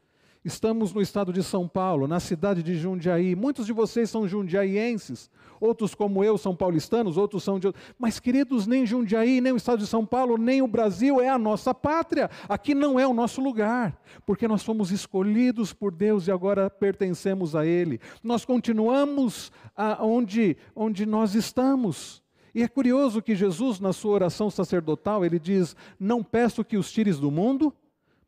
Estamos 0.47 0.93
no 0.93 1.01
estado 1.01 1.33
de 1.33 1.43
São 1.43 1.67
Paulo, 1.67 2.07
na 2.07 2.21
cidade 2.21 2.63
de 2.63 2.73
Jundiaí. 2.75 3.35
Muitos 3.35 3.65
de 3.65 3.73
vocês 3.73 4.09
são 4.09 4.25
jundiaienses, 4.25 5.29
outros, 5.59 5.93
como 5.93 6.23
eu, 6.23 6.37
são 6.37 6.55
paulistanos, 6.55 7.17
outros 7.17 7.43
são 7.43 7.59
de. 7.59 7.73
Mas, 7.99 8.17
queridos, 8.17 8.65
nem 8.65 8.85
Jundiaí, 8.85 9.41
nem 9.41 9.51
o 9.51 9.57
estado 9.57 9.79
de 9.79 9.87
São 9.87 10.05
Paulo, 10.05 10.37
nem 10.37 10.61
o 10.61 10.67
Brasil 10.67 11.19
é 11.19 11.27
a 11.27 11.37
nossa 11.37 11.73
pátria. 11.73 12.29
Aqui 12.47 12.73
não 12.73 12.97
é 12.97 13.05
o 13.05 13.13
nosso 13.13 13.41
lugar, 13.41 13.99
porque 14.25 14.47
nós 14.47 14.63
fomos 14.63 14.89
escolhidos 14.89 15.73
por 15.73 15.91
Deus 15.91 16.27
e 16.27 16.31
agora 16.31 16.69
pertencemos 16.69 17.53
a 17.53 17.65
Ele. 17.65 17.99
Nós 18.23 18.45
continuamos 18.45 19.51
onde, 19.99 20.55
onde 20.73 21.05
nós 21.05 21.35
estamos. 21.35 22.23
E 22.55 22.63
é 22.63 22.69
curioso 22.69 23.21
que 23.21 23.35
Jesus, 23.35 23.81
na 23.81 23.91
sua 23.91 24.13
oração 24.13 24.49
sacerdotal, 24.49 25.25
ele 25.25 25.39
diz: 25.39 25.75
Não 25.99 26.23
peço 26.23 26.63
que 26.63 26.77
os 26.77 26.89
tires 26.89 27.19
do 27.19 27.29
mundo 27.29 27.73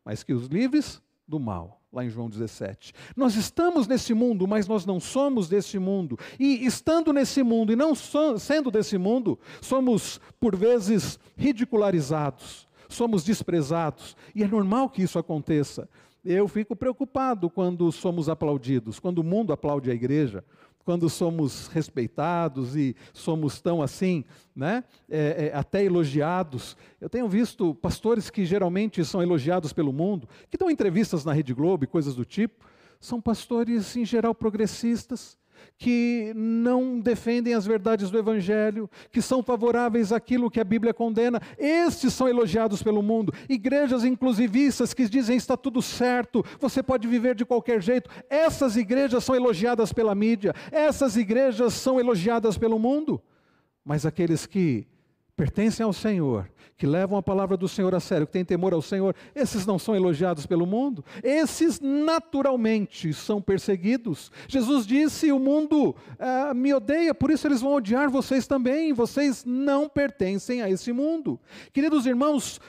mas 0.09 0.23
que 0.23 0.33
os 0.33 0.47
livres 0.47 0.99
do 1.27 1.39
mal. 1.39 1.83
Lá 1.93 2.03
em 2.03 2.09
João 2.09 2.27
17. 2.27 2.93
Nós 3.15 3.35
estamos 3.35 3.87
nesse 3.87 4.11
mundo, 4.11 4.47
mas 4.47 4.67
nós 4.67 4.83
não 4.83 4.99
somos 4.99 5.47
desse 5.47 5.77
mundo. 5.77 6.17
E 6.39 6.65
estando 6.65 7.13
nesse 7.13 7.43
mundo 7.43 7.71
e 7.71 7.75
não 7.75 7.93
so, 7.93 8.39
sendo 8.39 8.71
desse 8.71 8.97
mundo, 8.97 9.37
somos 9.61 10.19
por 10.39 10.55
vezes 10.55 11.19
ridicularizados, 11.37 12.67
somos 12.87 13.23
desprezados. 13.23 14.15
E 14.33 14.43
é 14.43 14.47
normal 14.47 14.89
que 14.89 15.03
isso 15.03 15.19
aconteça. 15.19 15.87
Eu 16.25 16.47
fico 16.47 16.75
preocupado 16.75 17.47
quando 17.47 17.91
somos 17.91 18.29
aplaudidos, 18.29 18.99
quando 18.99 19.19
o 19.19 19.23
mundo 19.23 19.53
aplaude 19.53 19.91
a 19.91 19.93
igreja, 19.93 20.43
quando 20.89 21.07
somos 21.07 21.67
respeitados 21.67 22.75
e 22.75 22.95
somos 23.13 23.61
tão 23.61 23.79
assim, 23.79 24.25
né, 24.55 24.83
é, 25.07 25.51
é, 25.53 25.55
até 25.55 25.83
elogiados. 25.83 26.75
Eu 26.99 27.07
tenho 27.07 27.29
visto 27.29 27.75
pastores 27.75 28.31
que 28.31 28.43
geralmente 28.43 29.05
são 29.05 29.21
elogiados 29.21 29.71
pelo 29.71 29.93
mundo, 29.93 30.27
que 30.49 30.57
dão 30.57 30.67
entrevistas 30.67 31.23
na 31.23 31.31
Rede 31.31 31.53
Globo 31.53 31.83
e 31.83 31.87
coisas 31.87 32.15
do 32.15 32.25
tipo, 32.25 32.65
são 32.99 33.21
pastores 33.21 33.95
em 33.95 34.03
geral 34.03 34.33
progressistas, 34.33 35.37
que 35.77 36.33
não 36.35 36.99
defendem 36.99 37.53
as 37.53 37.65
verdades 37.65 38.09
do 38.11 38.17
Evangelho, 38.17 38.89
que 39.11 39.21
são 39.21 39.41
favoráveis 39.41 40.11
àquilo 40.11 40.49
que 40.49 40.59
a 40.59 40.63
Bíblia 40.63 40.93
condena, 40.93 41.41
estes 41.57 42.13
são 42.13 42.27
elogiados 42.27 42.83
pelo 42.83 43.01
mundo. 43.01 43.33
Igrejas 43.47 44.03
inclusivistas 44.03 44.93
que 44.93 45.07
dizem 45.07 45.37
está 45.37 45.55
tudo 45.55 45.81
certo, 45.81 46.43
você 46.59 46.83
pode 46.83 47.07
viver 47.07 47.35
de 47.35 47.45
qualquer 47.45 47.81
jeito, 47.81 48.09
essas 48.29 48.75
igrejas 48.75 49.23
são 49.23 49.35
elogiadas 49.35 49.93
pela 49.93 50.13
mídia, 50.13 50.53
essas 50.71 51.15
igrejas 51.15 51.73
são 51.73 51.99
elogiadas 51.99 52.57
pelo 52.57 52.77
mundo. 52.77 53.21
Mas 53.83 54.05
aqueles 54.05 54.45
que 54.45 54.87
pertencem 55.39 55.85
ao 55.85 55.93
Senhor, 55.93 56.51
que 56.75 56.85
levam 56.85 57.17
a 57.17 57.23
palavra 57.23 57.55
do 57.55 57.65
Senhor 57.65 57.95
a 57.95 58.01
sério, 58.01 58.27
que 58.27 58.33
têm 58.33 58.43
temor 58.43 58.73
ao 58.73 58.81
Senhor, 58.81 59.15
esses 59.33 59.65
não 59.65 59.79
são 59.79 59.95
elogiados 59.95 60.45
pelo 60.45 60.65
mundo, 60.65 61.01
esses 61.23 61.79
naturalmente 61.79 63.13
são 63.13 63.41
perseguidos. 63.41 64.29
Jesus 64.49 64.85
disse: 64.85 65.31
O 65.31 65.39
mundo 65.39 65.95
ah, 66.19 66.53
me 66.53 66.73
odeia, 66.73 67.15
por 67.15 67.31
isso 67.31 67.47
eles 67.47 67.61
vão 67.61 67.75
odiar 67.75 68.09
vocês 68.09 68.47
também, 68.47 68.91
vocês 68.91 69.45
não 69.45 69.87
pertencem 69.87 70.61
a 70.61 70.69
esse 70.69 70.91
mundo. 70.91 71.39
Queridos 71.71 72.05
irmãos, 72.05 72.59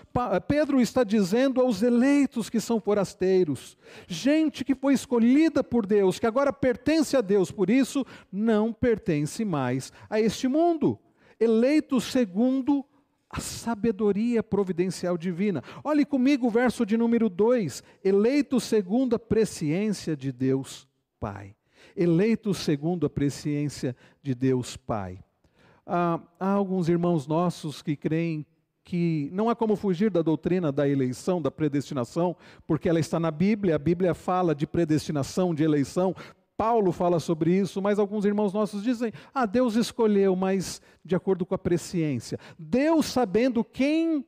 Pedro 0.47 0.81
está 0.81 1.03
dizendo 1.03 1.61
aos 1.61 1.83
eleitos 1.83 2.49
que 2.49 2.61
são 2.61 2.81
forasteiros, 2.81 3.77
gente 4.07 4.65
que 4.65 4.77
foi 4.77 4.95
escolhida 4.95 5.65
por 5.65 5.85
Deus, 5.85 6.21
que 6.21 6.27
agora 6.27 6.53
pertence 6.53 7.17
a 7.17 7.21
Deus, 7.21 7.51
por 7.51 7.69
isso 7.69 8.07
não 8.31 8.73
pertence 8.73 9.45
mais 9.45 9.93
a 10.09 10.21
este 10.21 10.47
mundo 10.47 10.97
eleitos 11.41 12.05
segundo 12.05 12.85
a 13.31 13.41
sabedoria 13.41 14.43
providencial 14.43 15.17
divina. 15.17 15.63
Olhe 15.83 16.05
comigo 16.05 16.49
o 16.49 16.51
verso 16.51 16.85
de 16.85 16.97
número 16.97 17.29
2: 17.29 17.83
eleitos 18.05 18.65
segundo 18.65 19.17
a 19.17 19.19
presciência 19.19 20.17
de 20.17 20.31
Deus 20.31 20.87
Pai. 21.19 21.57
Eleitos 21.97 22.59
segundo 22.59 23.07
a 23.07 23.11
presciência 23.11 23.97
de 24.23 24.35
Deus 24.35 24.77
Pai. 24.77 25.19
Ah, 25.87 26.21
há 26.39 26.51
alguns 26.51 26.89
irmãos 26.89 27.27
nossos 27.27 27.83
que 27.83 27.97
creem 27.97 28.47
que 28.85 29.29
não 29.33 29.49
há 29.49 29.55
como 29.55 29.77
fugir 29.77 30.11
da 30.11 30.23
doutrina 30.23 30.73
da 30.73 30.89
eleição, 30.89 31.41
da 31.41 31.51
predestinação, 31.51 32.37
porque 32.67 32.89
ela 32.89 32.99
está 32.99 33.21
na 33.21 33.31
Bíblia, 33.31 33.77
a 33.77 33.79
Bíblia 33.79 34.15
fala 34.15 34.55
de 34.55 34.67
predestinação, 34.67 35.55
de 35.55 35.63
eleição, 35.63 36.15
Paulo 36.61 36.93
fala 36.93 37.19
sobre 37.19 37.59
isso, 37.59 37.81
mas 37.81 37.99
alguns 37.99 38.27
irmãos 38.27 38.53
nossos 38.53 38.83
dizem: 38.83 39.15
ah, 39.33 39.47
Deus 39.47 39.77
escolheu, 39.77 40.37
mas 40.37 40.83
de 41.03 41.17
acordo 41.17 41.47
com 41.47 41.55
a 41.55 41.59
presciência. 41.59 42.39
Deus, 42.59 43.07
sabendo 43.07 43.65
quem 43.65 44.27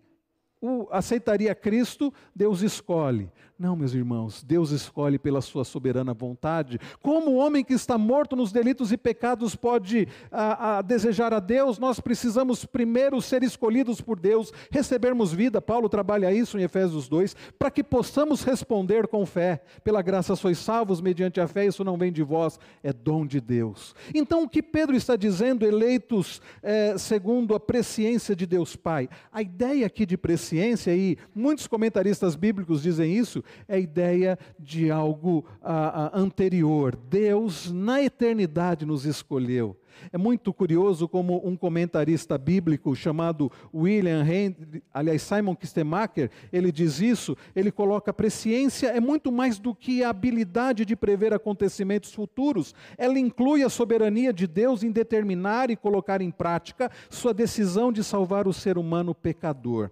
aceitaria 0.90 1.54
Cristo, 1.54 2.10
Deus 2.34 2.62
escolhe. 2.62 3.30
Não, 3.62 3.76
meus 3.76 3.94
irmãos, 3.94 4.42
Deus 4.42 4.72
escolhe 4.72 5.20
pela 5.20 5.40
sua 5.40 5.64
soberana 5.64 6.12
vontade. 6.12 6.80
Como 7.00 7.30
o 7.30 7.36
homem 7.36 7.62
que 7.62 7.74
está 7.74 7.96
morto 7.96 8.34
nos 8.34 8.50
delitos 8.50 8.90
e 8.90 8.96
pecados 8.96 9.54
pode 9.54 10.08
a, 10.32 10.78
a, 10.78 10.82
desejar 10.82 11.32
a 11.32 11.38
Deus, 11.38 11.78
nós 11.78 12.00
precisamos 12.00 12.64
primeiro 12.64 13.22
ser 13.22 13.44
escolhidos 13.44 14.00
por 14.00 14.18
Deus, 14.18 14.52
recebermos 14.68 15.32
vida. 15.32 15.62
Paulo 15.62 15.88
trabalha 15.88 16.34
isso 16.34 16.58
em 16.58 16.64
Efésios 16.64 17.08
2, 17.08 17.36
para 17.56 17.70
que 17.70 17.84
possamos 17.84 18.42
responder 18.42 19.06
com 19.06 19.24
fé. 19.24 19.62
Pela 19.84 20.02
graça 20.02 20.34
sois 20.34 20.58
salvos 20.58 21.00
mediante 21.00 21.40
a 21.40 21.46
fé, 21.46 21.64
isso 21.64 21.84
não 21.84 21.96
vem 21.96 22.10
de 22.10 22.24
vós, 22.24 22.58
é 22.82 22.92
dom 22.92 23.24
de 23.24 23.40
Deus. 23.40 23.94
Então, 24.12 24.42
o 24.42 24.48
que 24.48 24.60
Pedro 24.60 24.96
está 24.96 25.14
dizendo, 25.14 25.64
eleitos 25.64 26.42
é, 26.64 26.98
segundo 26.98 27.54
a 27.54 27.60
presciência 27.60 28.34
de 28.34 28.44
Deus 28.44 28.74
Pai? 28.74 29.08
A 29.30 29.40
ideia 29.40 29.86
aqui 29.86 30.04
de 30.04 30.16
presciência, 30.16 30.92
e 30.92 31.16
muitos 31.32 31.68
comentaristas 31.68 32.34
bíblicos 32.34 32.82
dizem 32.82 33.16
isso, 33.16 33.40
é 33.68 33.76
a 33.76 33.78
ideia 33.78 34.38
de 34.58 34.90
algo 34.90 35.44
ah, 35.62 36.10
ah, 36.12 36.18
anterior. 36.18 36.96
Deus, 36.96 37.70
na 37.70 38.02
eternidade, 38.02 38.84
nos 38.84 39.04
escolheu. 39.04 39.76
É 40.12 40.18
muito 40.18 40.52
curioso 40.52 41.08
como 41.08 41.46
um 41.46 41.56
comentarista 41.56 42.36
bíblico 42.38 42.94
chamado 42.94 43.50
William 43.74 44.24
Henry, 44.24 44.82
aliás, 44.92 45.22
Simon 45.22 45.54
Kistemacher, 45.54 46.30
ele 46.52 46.72
diz 46.72 47.00
isso, 47.00 47.36
ele 47.54 47.70
coloca 47.70 48.10
a 48.10 48.14
presciência 48.14 48.88
é 48.88 49.00
muito 49.00 49.30
mais 49.30 49.58
do 49.58 49.74
que 49.74 50.02
a 50.02 50.10
habilidade 50.10 50.84
de 50.84 50.96
prever 50.96 51.32
acontecimentos 51.32 52.12
futuros. 52.12 52.74
Ela 52.96 53.18
inclui 53.18 53.62
a 53.62 53.68
soberania 53.68 54.32
de 54.32 54.46
Deus 54.46 54.82
em 54.82 54.90
determinar 54.90 55.70
e 55.70 55.76
colocar 55.76 56.20
em 56.20 56.30
prática 56.30 56.90
sua 57.10 57.32
decisão 57.32 57.92
de 57.92 58.02
salvar 58.02 58.48
o 58.48 58.52
ser 58.52 58.78
humano 58.78 59.14
pecador. 59.14 59.90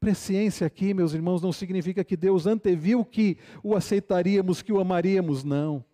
Presciência 0.00 0.66
aqui, 0.66 0.94
meus 0.94 1.12
irmãos, 1.12 1.42
não 1.42 1.52
significa 1.52 2.02
que 2.02 2.16
Deus 2.16 2.46
anteviu 2.46 3.04
que 3.04 3.36
o 3.62 3.76
aceitaríamos, 3.76 4.62
que 4.62 4.72
o 4.72 4.80
amaríamos, 4.80 5.44
não. 5.44 5.84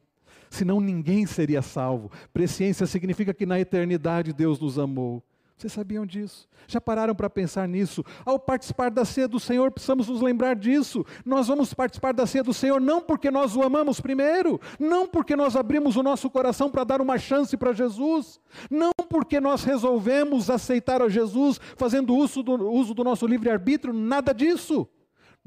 Senão 0.49 0.81
ninguém 0.81 1.27
seria 1.27 1.61
salvo. 1.61 2.09
Presciência 2.33 2.87
significa 2.87 3.35
que 3.35 3.45
na 3.45 3.59
eternidade 3.59 4.33
Deus 4.33 4.61
nos 4.61 4.79
amou. 4.79 5.25
Vocês 5.57 5.73
sabiam 5.73 6.05
disso? 6.05 6.47
Já 6.66 6.79
pararam 6.79 7.14
para 7.14 7.31
pensar 7.31 7.66
nisso? 7.66 8.05
Ao 8.27 8.38
participar 8.38 8.90
da 8.90 9.07
ceia 9.07 9.27
do 9.27 9.40
Senhor, 9.40 9.71
precisamos 9.71 10.07
nos 10.07 10.21
lembrar 10.21 10.55
disso. 10.55 11.03
Nós 11.25 11.49
vamos 11.49 11.73
participar 11.73 12.12
da 12.12 12.27
ceia 12.27 12.45
do 12.45 12.53
Senhor 12.53 12.79
não 12.79 13.01
porque 13.01 13.31
nós 13.31 13.57
o 13.57 13.62
amamos 13.62 13.99
primeiro, 13.99 14.61
não 14.79 15.07
porque 15.07 15.35
nós 15.35 15.57
abrimos 15.57 15.97
o 15.97 16.03
nosso 16.03 16.29
coração 16.29 16.71
para 16.71 16.85
dar 16.85 17.01
uma 17.01 17.16
chance 17.16 17.57
para 17.57 17.73
Jesus, 17.73 18.38
não 18.71 18.90
porque 19.09 19.40
nós 19.40 19.64
resolvemos 19.64 20.51
aceitar 20.51 21.01
a 21.01 21.09
Jesus 21.09 21.59
fazendo 21.75 22.14
uso 22.14 22.42
do, 22.42 22.71
uso 22.71 22.92
do 22.92 23.03
nosso 23.03 23.27
livre-arbítrio, 23.27 23.95
nada 23.95 24.35
disso. 24.35 24.87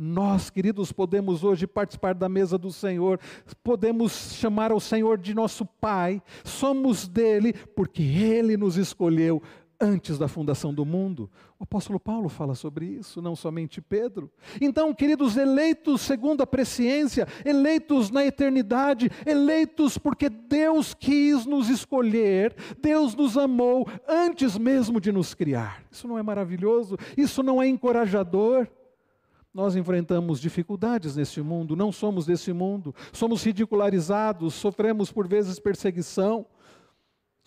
Nós, 0.02 0.50
queridos, 0.50 0.94
podemos 0.94 1.44
hoje 1.44 1.68
participar 1.68 2.16
da 2.16 2.30
mesa 2.30 2.58
do 2.58 2.72
Senhor, 2.72 3.20
podemos 3.62 4.34
chamar 4.34 4.72
ao 4.72 4.80
Senhor 4.80 5.18
de 5.18 5.34
nosso 5.34 5.66
Pai, 5.66 6.22
somos 6.46 7.06
dele, 7.06 7.52
porque 7.76 8.02
Ele 8.02 8.56
nos 8.56 8.78
escolheu 8.78 9.44
antes 9.80 10.18
da 10.18 10.28
fundação 10.28 10.74
do 10.74 10.86
mundo. 10.86 11.30
O 11.58 11.64
apóstolo 11.64 12.00
Paulo 12.00 12.28
fala 12.28 12.54
sobre 12.54 12.86
isso, 12.86 13.22
não 13.22 13.36
somente 13.36 13.82
Pedro. 13.82 14.30
Então, 14.60 14.94
queridos, 14.94 15.38
eleitos 15.38 16.02
segundo 16.02 16.42
a 16.42 16.48
presciência, 16.48 17.28
eleitos 17.46 18.10
na 18.12 18.26
eternidade, 18.26 19.10
eleitos 19.26 19.98
porque 19.98 20.30
Deus 20.30 20.94
quis 20.94 21.46
nos 21.46 21.70
escolher, 21.70 22.56
Deus 22.82 23.16
nos 23.16 23.38
amou 23.38 23.88
antes 24.08 24.58
mesmo 24.58 25.00
de 25.00 25.12
nos 25.12 25.34
criar. 25.34 25.84
Isso 25.90 26.08
não 26.08 26.18
é 26.18 26.24
maravilhoso? 26.24 26.98
Isso 27.18 27.42
não 27.42 27.62
é 27.62 27.68
encorajador? 27.68 28.68
Nós 29.54 29.76
enfrentamos 29.76 30.40
dificuldades 30.40 31.16
neste 31.16 31.42
mundo, 31.42 31.76
não 31.76 31.92
somos 31.92 32.26
desse 32.26 32.54
mundo, 32.54 32.94
somos 33.12 33.44
ridicularizados, 33.44 34.54
sofremos 34.54 35.12
por 35.12 35.28
vezes 35.28 35.60
perseguição. 35.60 36.46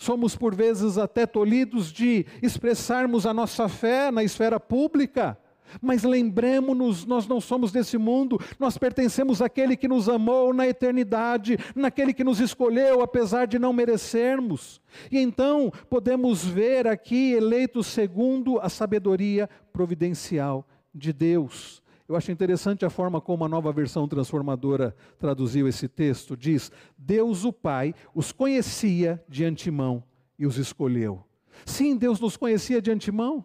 Somos 0.03 0.35
por 0.35 0.53
vezes 0.53 0.99
até 0.99 1.25
tolhidos 1.27 1.93
de 1.93 2.27
expressarmos 2.43 3.25
a 3.25 3.33
nossa 3.33 3.69
fé 3.69 4.11
na 4.11 4.25
esfera 4.25 4.59
pública. 4.59 5.39
Mas 5.81 6.03
lembremos-nos, 6.03 7.07
nós 7.07 7.29
não 7.29 7.41
somos 7.41 7.71
desse 7.71 7.97
mundo, 7.97 8.37
nós 8.59 8.77
pertencemos 8.77 9.41
àquele 9.41 9.77
que 9.77 9.87
nos 9.87 10.09
amou 10.09 10.53
na 10.53 10.67
eternidade, 10.67 11.57
naquele 11.73 12.13
que 12.13 12.25
nos 12.25 12.41
escolheu, 12.41 13.01
apesar 13.01 13.47
de 13.47 13.61
não 13.61 13.73
merecermos. 13.73 14.81
E 15.09 15.21
então 15.21 15.73
podemos 15.89 16.45
ver 16.45 16.89
aqui 16.89 17.35
eleitos 17.35 17.87
segundo 17.87 18.59
a 18.59 18.69
sabedoria 18.69 19.49
providencial 19.73 20.67
de 20.93 21.13
Deus. 21.13 21.82
Eu 22.13 22.17
acho 22.19 22.31
interessante 22.31 22.85
a 22.85 22.91
forma 22.91 23.23
como 23.23 23.43
a 23.43 23.49
nova 23.49 23.73
versão 23.73 24.07
transformadora 24.07 24.95
traduziu 25.19 25.67
esse 25.67 25.89
texto. 25.89 26.37
Diz: 26.37 26.71
Deus 26.99 27.47
o 27.47 27.51
Pai 27.51 27.95
os 28.15 28.31
conhecia 28.31 29.25
de 29.27 29.47
antemão 29.47 30.05
e 30.39 30.47
os 30.47 30.59
escolheu. 30.59 31.25
Sim, 31.65 31.97
Deus 31.97 32.21
nos 32.21 32.37
conhecia 32.37 32.83
de 32.83 32.91
antemão. 32.91 33.43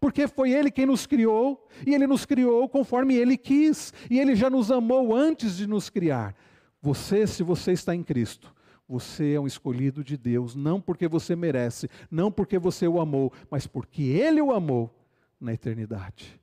Porque 0.00 0.26
foi 0.26 0.52
Ele 0.52 0.70
quem 0.70 0.86
nos 0.86 1.04
criou, 1.04 1.68
e 1.86 1.94
Ele 1.94 2.06
nos 2.06 2.24
criou 2.24 2.66
conforme 2.66 3.14
Ele 3.14 3.36
quis, 3.36 3.92
e 4.10 4.18
Ele 4.18 4.34
já 4.34 4.48
nos 4.48 4.70
amou 4.70 5.14
antes 5.14 5.54
de 5.58 5.66
nos 5.66 5.90
criar. 5.90 6.34
Você, 6.80 7.26
se 7.26 7.42
você 7.42 7.72
está 7.72 7.94
em 7.94 8.02
Cristo, 8.02 8.54
você 8.88 9.34
é 9.34 9.40
um 9.40 9.46
escolhido 9.46 10.02
de 10.02 10.16
Deus, 10.16 10.54
não 10.54 10.80
porque 10.80 11.06
você 11.06 11.36
merece, 11.36 11.90
não 12.10 12.32
porque 12.32 12.58
você 12.58 12.88
o 12.88 13.02
amou, 13.02 13.30
mas 13.50 13.66
porque 13.66 14.02
Ele 14.02 14.40
o 14.40 14.50
amou 14.50 14.98
na 15.38 15.52
eternidade. 15.52 16.37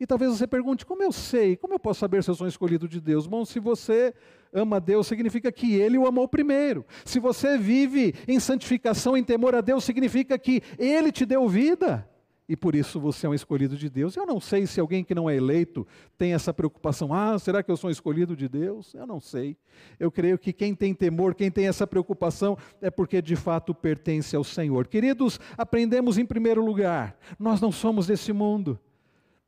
E 0.00 0.06
talvez 0.06 0.32
você 0.32 0.46
pergunte: 0.46 0.86
como 0.86 1.02
eu 1.02 1.12
sei? 1.12 1.56
Como 1.56 1.74
eu 1.74 1.78
posso 1.78 2.00
saber 2.00 2.24
se 2.24 2.30
eu 2.30 2.34
sou 2.34 2.48
escolhido 2.48 2.88
de 2.88 2.98
Deus? 2.98 3.26
Bom, 3.26 3.44
se 3.44 3.60
você 3.60 4.14
ama 4.50 4.80
Deus, 4.80 5.06
significa 5.06 5.52
que 5.52 5.74
Ele 5.74 5.98
o 5.98 6.06
amou 6.06 6.26
primeiro. 6.26 6.86
Se 7.04 7.20
você 7.20 7.58
vive 7.58 8.14
em 8.26 8.40
santificação, 8.40 9.14
em 9.14 9.22
temor 9.22 9.54
a 9.54 9.60
Deus, 9.60 9.84
significa 9.84 10.38
que 10.38 10.62
Ele 10.78 11.12
te 11.12 11.26
deu 11.26 11.46
vida. 11.46 12.08
E 12.48 12.56
por 12.56 12.74
isso 12.74 12.98
você 12.98 13.26
é 13.26 13.28
um 13.28 13.34
escolhido 13.34 13.76
de 13.76 13.88
Deus. 13.88 14.16
Eu 14.16 14.26
não 14.26 14.40
sei 14.40 14.66
se 14.66 14.80
alguém 14.80 15.04
que 15.04 15.14
não 15.14 15.30
é 15.30 15.36
eleito 15.36 15.86
tem 16.18 16.32
essa 16.32 16.52
preocupação. 16.52 17.14
Ah, 17.14 17.38
será 17.38 17.62
que 17.62 17.70
eu 17.70 17.76
sou 17.76 17.88
um 17.88 17.92
escolhido 17.92 18.34
de 18.34 18.48
Deus? 18.48 18.92
Eu 18.92 19.06
não 19.06 19.20
sei. 19.20 19.56
Eu 20.00 20.10
creio 20.10 20.36
que 20.36 20.52
quem 20.52 20.74
tem 20.74 20.92
temor, 20.92 21.34
quem 21.36 21.48
tem 21.48 21.68
essa 21.68 21.86
preocupação, 21.86 22.58
é 22.82 22.90
porque 22.90 23.22
de 23.22 23.36
fato 23.36 23.72
pertence 23.72 24.34
ao 24.34 24.42
Senhor. 24.42 24.88
Queridos, 24.88 25.38
aprendemos 25.56 26.18
em 26.18 26.26
primeiro 26.26 26.64
lugar: 26.64 27.16
nós 27.38 27.60
não 27.60 27.70
somos 27.70 28.08
desse 28.08 28.32
mundo 28.32 28.80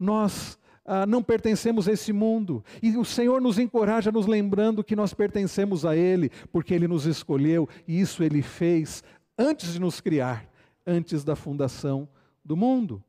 nós 0.02 0.58
ah, 0.84 1.06
não 1.06 1.22
pertencemos 1.22 1.88
a 1.88 1.92
esse 1.92 2.12
mundo. 2.12 2.64
E 2.82 2.96
o 2.96 3.04
Senhor 3.04 3.40
nos 3.40 3.58
encoraja, 3.58 4.10
nos 4.10 4.26
lembrando 4.26 4.82
que 4.82 4.96
nós 4.96 5.14
pertencemos 5.14 5.86
a 5.86 5.96
Ele, 5.96 6.30
porque 6.50 6.74
Ele 6.74 6.88
nos 6.88 7.06
escolheu, 7.06 7.68
e 7.86 8.00
isso 8.00 8.22
Ele 8.22 8.42
fez 8.42 9.02
antes 9.38 9.72
de 9.72 9.80
nos 9.80 10.00
criar, 10.00 10.46
antes 10.86 11.24
da 11.24 11.36
fundação 11.36 12.08
do 12.44 12.56
mundo. 12.56 13.02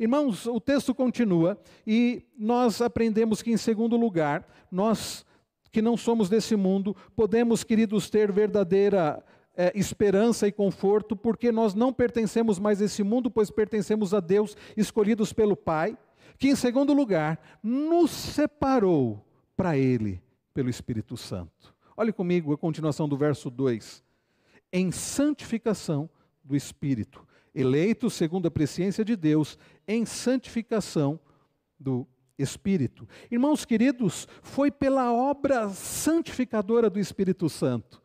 Irmãos, 0.00 0.46
o 0.46 0.60
texto 0.60 0.94
continua 0.94 1.58
e 1.86 2.22
nós 2.38 2.80
aprendemos 2.80 3.42
que, 3.42 3.52
em 3.52 3.56
segundo 3.56 3.96
lugar, 3.96 4.46
nós 4.70 5.24
que 5.70 5.82
não 5.82 5.96
somos 5.96 6.30
desse 6.30 6.56
mundo, 6.56 6.96
podemos, 7.14 7.62
queridos, 7.62 8.08
ter 8.08 8.32
verdadeira 8.32 9.22
é, 9.54 9.72
esperança 9.74 10.48
e 10.48 10.52
conforto, 10.52 11.14
porque 11.14 11.52
nós 11.52 11.74
não 11.74 11.92
pertencemos 11.92 12.58
mais 12.58 12.80
a 12.80 12.86
esse 12.86 13.02
mundo, 13.02 13.30
pois 13.30 13.50
pertencemos 13.50 14.14
a 14.14 14.20
Deus, 14.20 14.56
escolhidos 14.76 15.32
pelo 15.32 15.54
Pai 15.54 15.96
que, 16.38 16.48
em 16.48 16.56
segundo 16.56 16.92
lugar, 16.92 17.38
nos 17.62 18.10
separou 18.10 19.24
para 19.56 19.76
Ele 19.76 20.22
pelo 20.52 20.70
Espírito 20.70 21.16
Santo. 21.16 21.74
Olhe 21.96 22.12
comigo 22.12 22.52
a 22.52 22.58
continuação 22.58 23.08
do 23.08 23.16
verso 23.16 23.50
2. 23.50 24.04
Em 24.72 24.90
santificação 24.90 26.10
do 26.44 26.54
Espírito, 26.54 27.26
eleito 27.54 28.10
segundo 28.10 28.46
a 28.46 28.50
presciência 28.50 29.04
de 29.04 29.16
Deus, 29.16 29.58
em 29.88 30.04
santificação 30.04 31.18
do 31.78 32.06
Espírito. 32.38 33.08
Irmãos 33.30 33.64
queridos, 33.64 34.28
foi 34.42 34.70
pela 34.70 35.12
obra 35.12 35.70
santificadora 35.70 36.90
do 36.90 37.00
Espírito 37.00 37.48
Santo. 37.48 38.02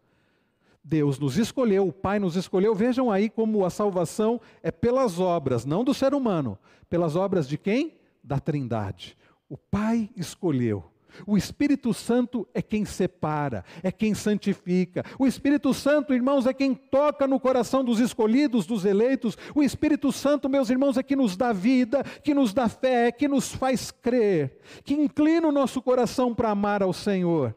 Deus 0.84 1.20
nos 1.20 1.38
escolheu, 1.38 1.88
o 1.88 1.94
Pai 1.94 2.18
nos 2.18 2.36
escolheu. 2.36 2.74
Vejam 2.74 3.12
aí 3.12 3.30
como 3.30 3.66
a 3.66 3.70
salvação 3.70 4.42
é 4.64 4.72
pelas 4.72 5.20
obras, 5.20 5.66
não 5.66 5.84
do 5.84 5.94
ser 5.94 6.14
humano. 6.14 6.58
Pelas 6.90 7.16
obras 7.16 7.48
de 7.48 7.58
quem? 7.58 8.01
Da 8.24 8.40
Trindade. 8.40 9.18
O 9.50 9.58
Pai 9.58 10.10
escolheu. 10.16 10.92
O 11.26 11.38
Espírito 11.38 11.94
Santo 11.94 12.48
é 12.54 12.62
quem 12.62 12.86
separa, 12.86 13.66
é 13.84 13.92
quem 13.92 14.14
santifica. 14.14 15.04
O 15.20 15.28
Espírito 15.28 15.74
Santo, 15.74 16.14
irmãos, 16.14 16.46
é 16.46 16.54
quem 16.54 16.74
toca 16.74 17.28
no 17.28 17.40
coração 17.40 17.84
dos 17.84 18.00
escolhidos, 18.00 18.66
dos 18.66 18.86
eleitos. 18.86 19.38
O 19.54 19.62
Espírito 19.62 20.12
Santo, 20.12 20.50
meus 20.50 20.70
irmãos, 20.70 20.98
é 20.98 21.04
que 21.04 21.16
nos 21.16 21.36
dá 21.36 21.52
vida, 21.52 22.04
que 22.24 22.34
nos 22.34 22.54
dá 22.54 22.70
fé, 22.70 23.12
que 23.12 23.28
nos 23.28 23.54
faz 23.54 23.92
crer, 23.92 24.58
que 24.84 24.94
inclina 24.94 25.48
o 25.48 25.52
nosso 25.52 25.82
coração 25.82 26.34
para 26.34 26.50
amar 26.50 26.82
ao 26.82 26.94
Senhor. 26.94 27.56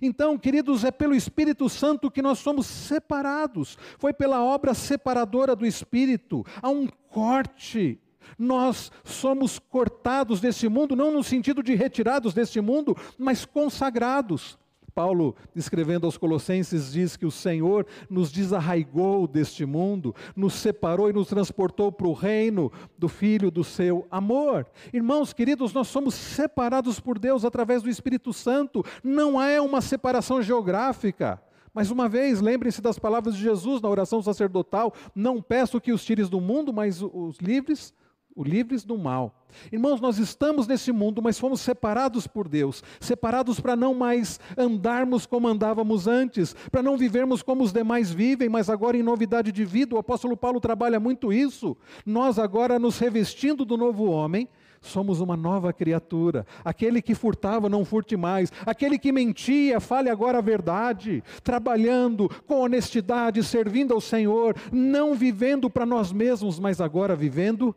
Então, 0.00 0.38
queridos, 0.38 0.84
é 0.84 0.90
pelo 0.90 1.16
Espírito 1.16 1.68
Santo 1.68 2.10
que 2.10 2.22
nós 2.22 2.38
somos 2.38 2.66
separados. 2.66 3.76
Foi 3.98 4.12
pela 4.12 4.42
obra 4.42 4.72
separadora 4.72 5.56
do 5.56 5.66
Espírito. 5.66 6.44
Há 6.62 6.70
um 6.70 6.86
corte 7.08 8.00
nós 8.38 8.90
somos 9.04 9.58
cortados 9.58 10.40
desse 10.40 10.68
mundo, 10.68 10.96
não 10.96 11.12
no 11.12 11.22
sentido 11.22 11.62
de 11.62 11.74
retirados 11.74 12.34
deste 12.34 12.60
mundo, 12.60 12.96
mas 13.18 13.44
consagrados. 13.44 14.58
Paulo, 14.90 15.34
escrevendo 15.54 16.04
aos 16.04 16.18
Colossenses, 16.18 16.92
diz 16.92 17.16
que 17.16 17.24
o 17.24 17.30
Senhor 17.30 17.86
nos 18.08 18.30
desarraigou 18.30 19.26
deste 19.26 19.64
mundo, 19.64 20.14
nos 20.36 20.54
separou 20.54 21.08
e 21.08 21.12
nos 21.12 21.28
transportou 21.28 21.90
para 21.92 22.08
o 22.08 22.12
reino 22.12 22.70
do 22.98 23.08
Filho 23.08 23.50
do 23.50 23.64
seu 23.64 24.06
amor. 24.10 24.66
Irmãos 24.92 25.32
queridos, 25.32 25.72
nós 25.72 25.88
somos 25.88 26.14
separados 26.14 27.00
por 27.00 27.18
Deus 27.18 27.44
através 27.44 27.82
do 27.82 27.88
Espírito 27.88 28.32
Santo, 28.32 28.84
não 29.02 29.40
é 29.40 29.60
uma 29.60 29.80
separação 29.80 30.42
geográfica. 30.42 31.40
Mais 31.72 31.90
uma 31.90 32.08
vez, 32.08 32.40
lembrem-se 32.40 32.82
das 32.82 32.98
palavras 32.98 33.36
de 33.36 33.42
Jesus 33.42 33.80
na 33.80 33.88
oração 33.88 34.20
sacerdotal: 34.20 34.92
Não 35.14 35.40
peço 35.40 35.80
que 35.80 35.92
os 35.92 36.04
tires 36.04 36.28
do 36.28 36.40
mundo, 36.40 36.72
mas 36.72 37.00
os 37.00 37.38
livres 37.38 37.94
o 38.34 38.44
livres 38.44 38.84
do 38.84 38.96
mal. 38.96 39.34
Irmãos, 39.72 40.00
nós 40.00 40.18
estamos 40.18 40.66
nesse 40.66 40.92
mundo, 40.92 41.20
mas 41.20 41.38
fomos 41.38 41.60
separados 41.60 42.26
por 42.26 42.48
Deus, 42.48 42.82
separados 43.00 43.58
para 43.58 43.74
não 43.74 43.92
mais 43.92 44.38
andarmos 44.56 45.26
como 45.26 45.48
andávamos 45.48 46.06
antes, 46.06 46.54
para 46.70 46.82
não 46.82 46.96
vivermos 46.96 47.42
como 47.42 47.64
os 47.64 47.72
demais 47.72 48.10
vivem, 48.10 48.48
mas 48.48 48.70
agora 48.70 48.96
em 48.96 49.02
novidade 49.02 49.50
de 49.50 49.64
vida. 49.64 49.94
O 49.94 49.98
apóstolo 49.98 50.36
Paulo 50.36 50.60
trabalha 50.60 51.00
muito 51.00 51.32
isso. 51.32 51.76
Nós 52.06 52.38
agora 52.38 52.78
nos 52.78 52.98
revestindo 52.98 53.64
do 53.64 53.76
novo 53.76 54.04
homem, 54.04 54.48
somos 54.80 55.20
uma 55.20 55.36
nova 55.36 55.72
criatura. 55.72 56.46
Aquele 56.64 57.02
que 57.02 57.14
furtava, 57.14 57.68
não 57.68 57.84
furte 57.84 58.16
mais. 58.16 58.52
Aquele 58.64 58.98
que 58.98 59.12
mentia, 59.12 59.80
fale 59.80 60.08
agora 60.08 60.38
a 60.38 60.42
verdade. 60.42 61.22
Trabalhando 61.42 62.28
com 62.46 62.60
honestidade, 62.60 63.42
servindo 63.44 63.92
ao 63.92 64.00
Senhor, 64.00 64.54
não 64.72 65.14
vivendo 65.14 65.68
para 65.68 65.84
nós 65.84 66.12
mesmos, 66.12 66.58
mas 66.58 66.80
agora 66.80 67.14
vivendo 67.14 67.74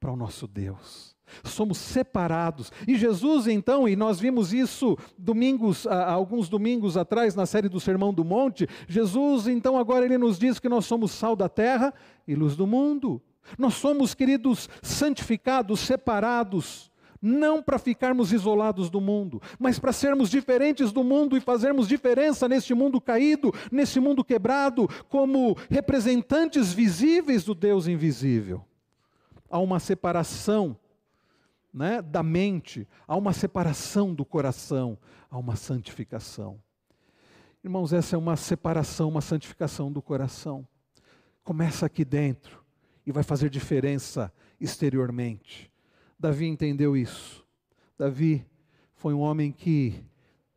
para 0.00 0.10
o 0.10 0.16
nosso 0.16 0.48
Deus. 0.48 1.14
Somos 1.44 1.78
separados. 1.78 2.72
E 2.88 2.96
Jesus, 2.96 3.46
então, 3.46 3.88
e 3.88 3.94
nós 3.94 4.18
vimos 4.18 4.52
isso 4.52 4.98
domingos, 5.16 5.86
alguns 5.86 6.48
domingos 6.48 6.96
atrás, 6.96 7.36
na 7.36 7.46
série 7.46 7.68
do 7.68 7.78
Sermão 7.78 8.12
do 8.12 8.24
Monte, 8.24 8.66
Jesus, 8.88 9.46
então, 9.46 9.78
agora 9.78 10.04
ele 10.04 10.18
nos 10.18 10.38
diz 10.38 10.58
que 10.58 10.68
nós 10.68 10.86
somos 10.86 11.12
sal 11.12 11.36
da 11.36 11.48
terra 11.48 11.94
e 12.26 12.34
luz 12.34 12.56
do 12.56 12.66
mundo. 12.66 13.22
Nós 13.58 13.74
somos, 13.74 14.14
queridos, 14.14 14.68
santificados, 14.82 15.80
separados, 15.80 16.90
não 17.22 17.62
para 17.62 17.78
ficarmos 17.78 18.32
isolados 18.32 18.88
do 18.88 19.00
mundo, 19.00 19.42
mas 19.58 19.78
para 19.78 19.92
sermos 19.92 20.30
diferentes 20.30 20.90
do 20.90 21.04
mundo 21.04 21.36
e 21.36 21.40
fazermos 21.40 21.86
diferença 21.86 22.48
neste 22.48 22.72
mundo 22.74 23.00
caído, 23.00 23.52
nesse 23.70 24.00
mundo 24.00 24.24
quebrado, 24.24 24.88
como 25.08 25.56
representantes 25.68 26.72
visíveis 26.72 27.44
do 27.44 27.54
Deus 27.54 27.86
invisível. 27.86 28.64
Há 29.50 29.58
uma 29.58 29.80
separação 29.80 30.76
né, 31.72 32.00
da 32.00 32.22
mente, 32.22 32.86
há 33.06 33.16
uma 33.16 33.32
separação 33.32 34.14
do 34.14 34.24
coração, 34.24 34.96
há 35.30 35.36
uma 35.36 35.56
santificação. 35.56 36.58
Irmãos, 37.62 37.92
essa 37.92 38.16
é 38.16 38.18
uma 38.18 38.36
separação, 38.36 39.08
uma 39.08 39.20
santificação 39.20 39.92
do 39.92 40.00
coração. 40.00 40.66
Começa 41.44 41.84
aqui 41.84 42.04
dentro 42.04 42.64
e 43.04 43.12
vai 43.12 43.22
fazer 43.22 43.50
diferença 43.50 44.32
exteriormente. 44.60 45.70
Davi 46.18 46.46
entendeu 46.46 46.96
isso. 46.96 47.44
Davi 47.98 48.46
foi 48.94 49.14
um 49.14 49.20
homem 49.20 49.52
que 49.52 50.04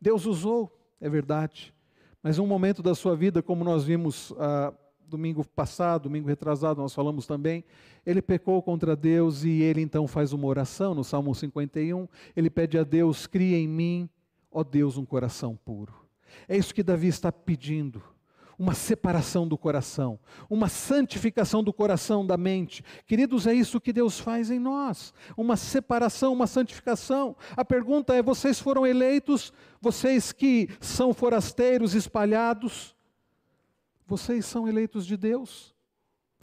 Deus 0.00 0.26
usou, 0.26 0.78
é 1.00 1.08
verdade, 1.08 1.74
mas 2.22 2.38
um 2.38 2.46
momento 2.46 2.82
da 2.82 2.94
sua 2.94 3.14
vida, 3.16 3.42
como 3.42 3.64
nós 3.64 3.84
vimos 3.84 4.32
ah, 4.38 4.72
domingo 5.08 5.44
passado, 5.44 6.04
domingo 6.04 6.28
retrasado, 6.28 6.80
nós 6.80 6.94
falamos 6.94 7.26
também, 7.26 7.64
ele 8.04 8.20
pecou 8.20 8.62
contra 8.62 8.94
Deus 8.94 9.44
e 9.44 9.62
ele 9.62 9.80
então 9.80 10.06
faz 10.06 10.32
uma 10.32 10.46
oração 10.46 10.94
no 10.94 11.04
Salmo 11.04 11.34
51. 11.34 12.06
Ele 12.36 12.50
pede 12.50 12.78
a 12.78 12.84
Deus: 12.84 13.26
cria 13.26 13.56
em 13.56 13.68
mim, 13.68 14.08
ó 14.50 14.62
Deus, 14.62 14.96
um 14.96 15.04
coração 15.04 15.58
puro. 15.64 15.94
É 16.48 16.56
isso 16.56 16.74
que 16.74 16.82
Davi 16.82 17.08
está 17.08 17.30
pedindo 17.30 18.02
uma 18.58 18.74
separação 18.74 19.46
do 19.46 19.58
coração, 19.58 20.18
uma 20.48 20.68
santificação 20.68 21.62
do 21.62 21.72
coração, 21.72 22.24
da 22.24 22.36
mente. 22.36 22.84
Queridos, 23.06 23.46
é 23.46 23.54
isso 23.54 23.80
que 23.80 23.92
Deus 23.92 24.20
faz 24.20 24.50
em 24.50 24.58
nós, 24.58 25.12
uma 25.36 25.56
separação, 25.56 26.32
uma 26.32 26.46
santificação. 26.46 27.36
A 27.56 27.64
pergunta 27.64 28.14
é: 28.14 28.22
vocês 28.22 28.60
foram 28.60 28.86
eleitos, 28.86 29.52
vocês 29.80 30.32
que 30.32 30.68
são 30.80 31.12
forasteiros 31.12 31.94
espalhados, 31.94 32.93
vocês 34.06 34.44
são 34.46 34.68
eleitos 34.68 35.06
de 35.06 35.16
Deus? 35.16 35.74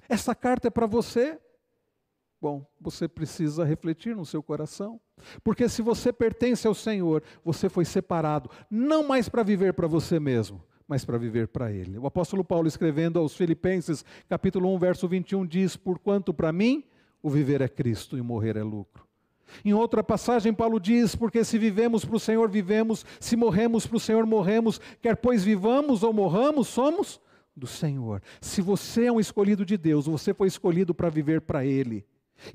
Essa 0.10 0.36
carta 0.36 0.68
é 0.68 0.72
para 0.72 0.86
você? 0.86 1.40
Bom, 2.42 2.66
você 2.80 3.08
precisa 3.08 3.64
refletir 3.64 4.16
no 4.16 4.26
seu 4.26 4.42
coração. 4.42 5.00
Porque 5.44 5.70
se 5.70 5.82
você 5.82 6.12
pertence 6.12 6.66
ao 6.68 6.74
Senhor, 6.74 7.22
você 7.46 7.70
foi 7.70 7.86
separado, 7.86 8.50
não 8.70 9.08
mais 9.08 9.30
para 9.30 9.44
viver 9.44 9.74
para 9.74 9.88
você 9.88 10.20
mesmo, 10.20 10.64
mas 10.88 11.06
para 11.06 11.20
viver 11.20 11.48
para 11.48 11.72
Ele. 11.72 12.00
O 12.00 12.08
apóstolo 12.08 12.44
Paulo, 12.44 12.68
escrevendo 12.68 13.20
aos 13.20 13.36
Filipenses, 13.36 14.04
capítulo 14.28 14.74
1, 14.74 14.80
verso 14.80 15.08
21, 15.08 15.46
diz: 15.46 15.78
Porquanto 15.78 16.34
para 16.34 16.52
mim 16.52 16.84
o 17.22 17.30
viver 17.30 17.62
é 17.62 17.68
Cristo 17.70 18.18
e 18.18 18.22
o 18.22 18.26
morrer 18.26 18.58
é 18.58 18.64
lucro. 18.64 19.08
Em 19.64 19.74
outra 19.74 20.04
passagem, 20.04 20.52
Paulo 20.52 20.80
diz: 20.80 21.16
Porque 21.16 21.44
se 21.44 21.60
vivemos 21.60 22.04
para 22.04 22.16
o 22.16 22.20
Senhor, 22.20 22.50
vivemos, 22.50 23.06
se 23.20 23.36
morremos 23.36 23.86
para 23.86 23.98
o 23.98 24.00
Senhor, 24.00 24.26
morremos, 24.26 24.82
quer 25.00 25.16
pois 25.16 25.44
vivamos 25.44 26.02
ou 26.02 26.12
morramos, 26.12 26.68
somos 26.68 27.22
do 27.62 27.68
Senhor. 27.68 28.24
Se 28.42 28.60
você 28.60 29.06
é 29.06 29.12
um 29.12 29.20
escolhido 29.20 29.64
de 29.64 29.78
Deus, 29.78 30.08
você 30.08 30.34
foi 30.34 30.48
escolhido 30.48 30.96
para 30.96 31.10
viver 31.10 31.42
para 31.42 31.64
Ele. 31.64 32.04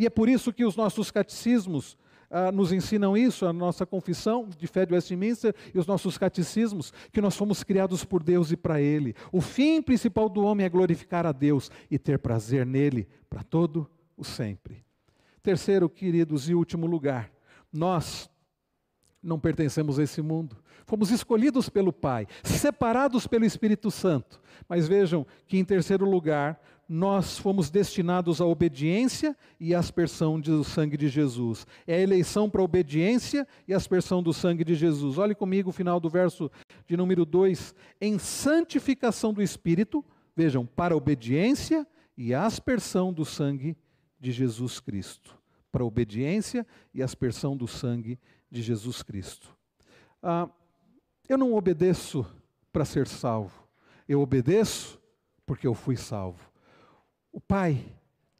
E 0.01 0.05
é 0.05 0.11
por 0.11 0.29
isso 0.29 0.53
que 0.53 0.65
os 0.65 0.75
nossos 0.75 1.13
catecismos 1.13 1.97
ah, 2.29 2.51
nos 2.51 2.73
ensinam 2.73 3.17
isso, 3.17 3.47
a 3.47 3.53
nossa 3.53 3.87
confissão 3.87 4.49
de 4.59 4.67
fé 4.67 4.85
de 4.85 4.93
Westminster 4.93 5.55
e 5.73 5.79
os 5.79 5.87
nossos 5.87 6.19
catecismos, 6.19 6.93
que 7.13 7.21
nós 7.21 7.37
fomos 7.37 7.63
criados 7.63 8.05
por 8.05 8.21
Deus 8.21 8.51
e 8.51 8.57
para 8.57 8.81
Ele. 8.81 9.15
O 9.31 9.41
fim 9.41 9.81
principal 9.81 10.29
do 10.29 10.43
homem 10.43 10.67
é 10.67 10.69
glorificar 10.69 11.25
a 11.25 11.31
Deus 11.31 11.71
e 11.89 12.01
ter 12.01 12.19
prazer 12.19 12.67
nele 12.67 13.07
para 13.31 13.45
todo 13.45 13.89
o 14.17 14.25
sempre. 14.25 14.85
Terceiro, 15.41 15.89
queridos, 15.89 16.51
e 16.51 16.55
último 16.55 16.85
lugar, 16.85 17.31
nós 17.73 18.29
não 19.23 19.39
pertencemos 19.39 20.01
a 20.01 20.03
esse 20.03 20.21
mundo. 20.21 20.57
Fomos 20.87 21.11
escolhidos 21.11 21.69
pelo 21.69 21.93
Pai, 21.93 22.27
separados 22.45 23.27
pelo 23.27 23.45
Espírito 23.45 23.91
Santo. 23.91 24.41
Mas 24.69 24.87
vejam 24.87 25.27
que, 25.47 25.59
em 25.59 25.65
terceiro 25.65 26.09
lugar, 26.09 26.61
nós 26.89 27.37
fomos 27.39 27.69
destinados 27.69 28.41
à 28.41 28.47
obediência 28.47 29.37
e 29.59 29.75
à 29.75 29.81
aspersão 29.81 30.39
do 30.39 30.63
sangue 30.63 30.97
de 30.97 31.09
Jesus. 31.09 31.67
É 31.87 31.97
a 31.97 32.01
eleição 32.01 32.49
para 32.49 32.61
a 32.61 32.65
obediência 32.65 33.47
e 33.67 33.75
a 33.75 33.77
aspersão 33.77 34.23
do 34.23 34.33
sangue 34.33 34.65
de 34.65 34.75
Jesus. 34.75 35.19
Olhe 35.19 35.35
comigo 35.35 35.71
o 35.71 35.73
final 35.73 35.99
do 35.99 36.09
verso 36.09 36.51
de 36.87 36.97
número 36.97 37.25
2. 37.25 37.75
Em 38.01 38.19
santificação 38.19 39.33
do 39.33 39.43
Espírito, 39.43 40.05
vejam, 40.37 40.65
para 40.65 40.95
a 40.95 40.97
obediência 40.97 41.85
e 42.17 42.33
a 42.33 42.47
aspersão 42.47 43.13
do 43.13 43.25
sangue 43.25 43.77
de 44.21 44.31
Jesus 44.31 44.79
Cristo. 44.79 45.37
Para 45.73 45.83
a 45.83 45.87
obediência 45.87 46.65
e 46.95 47.03
a 47.03 47.05
aspersão 47.05 47.57
do 47.57 47.67
sangue 47.67 48.19
de 48.49 48.63
Jesus 48.63 49.03
Cristo. 49.03 49.55
Ah, 50.23 50.49
eu 51.29 51.39
não 51.39 51.55
obedeço 51.55 52.27
para 52.73 52.85
ser 52.85 53.07
salvo, 53.07 53.67
eu 54.09 54.21
obedeço 54.21 55.01
porque 55.45 55.67
eu 55.67 55.75
fui 55.75 55.97
salvo. 55.97 56.41
O 57.33 57.41
Pai 57.41 57.85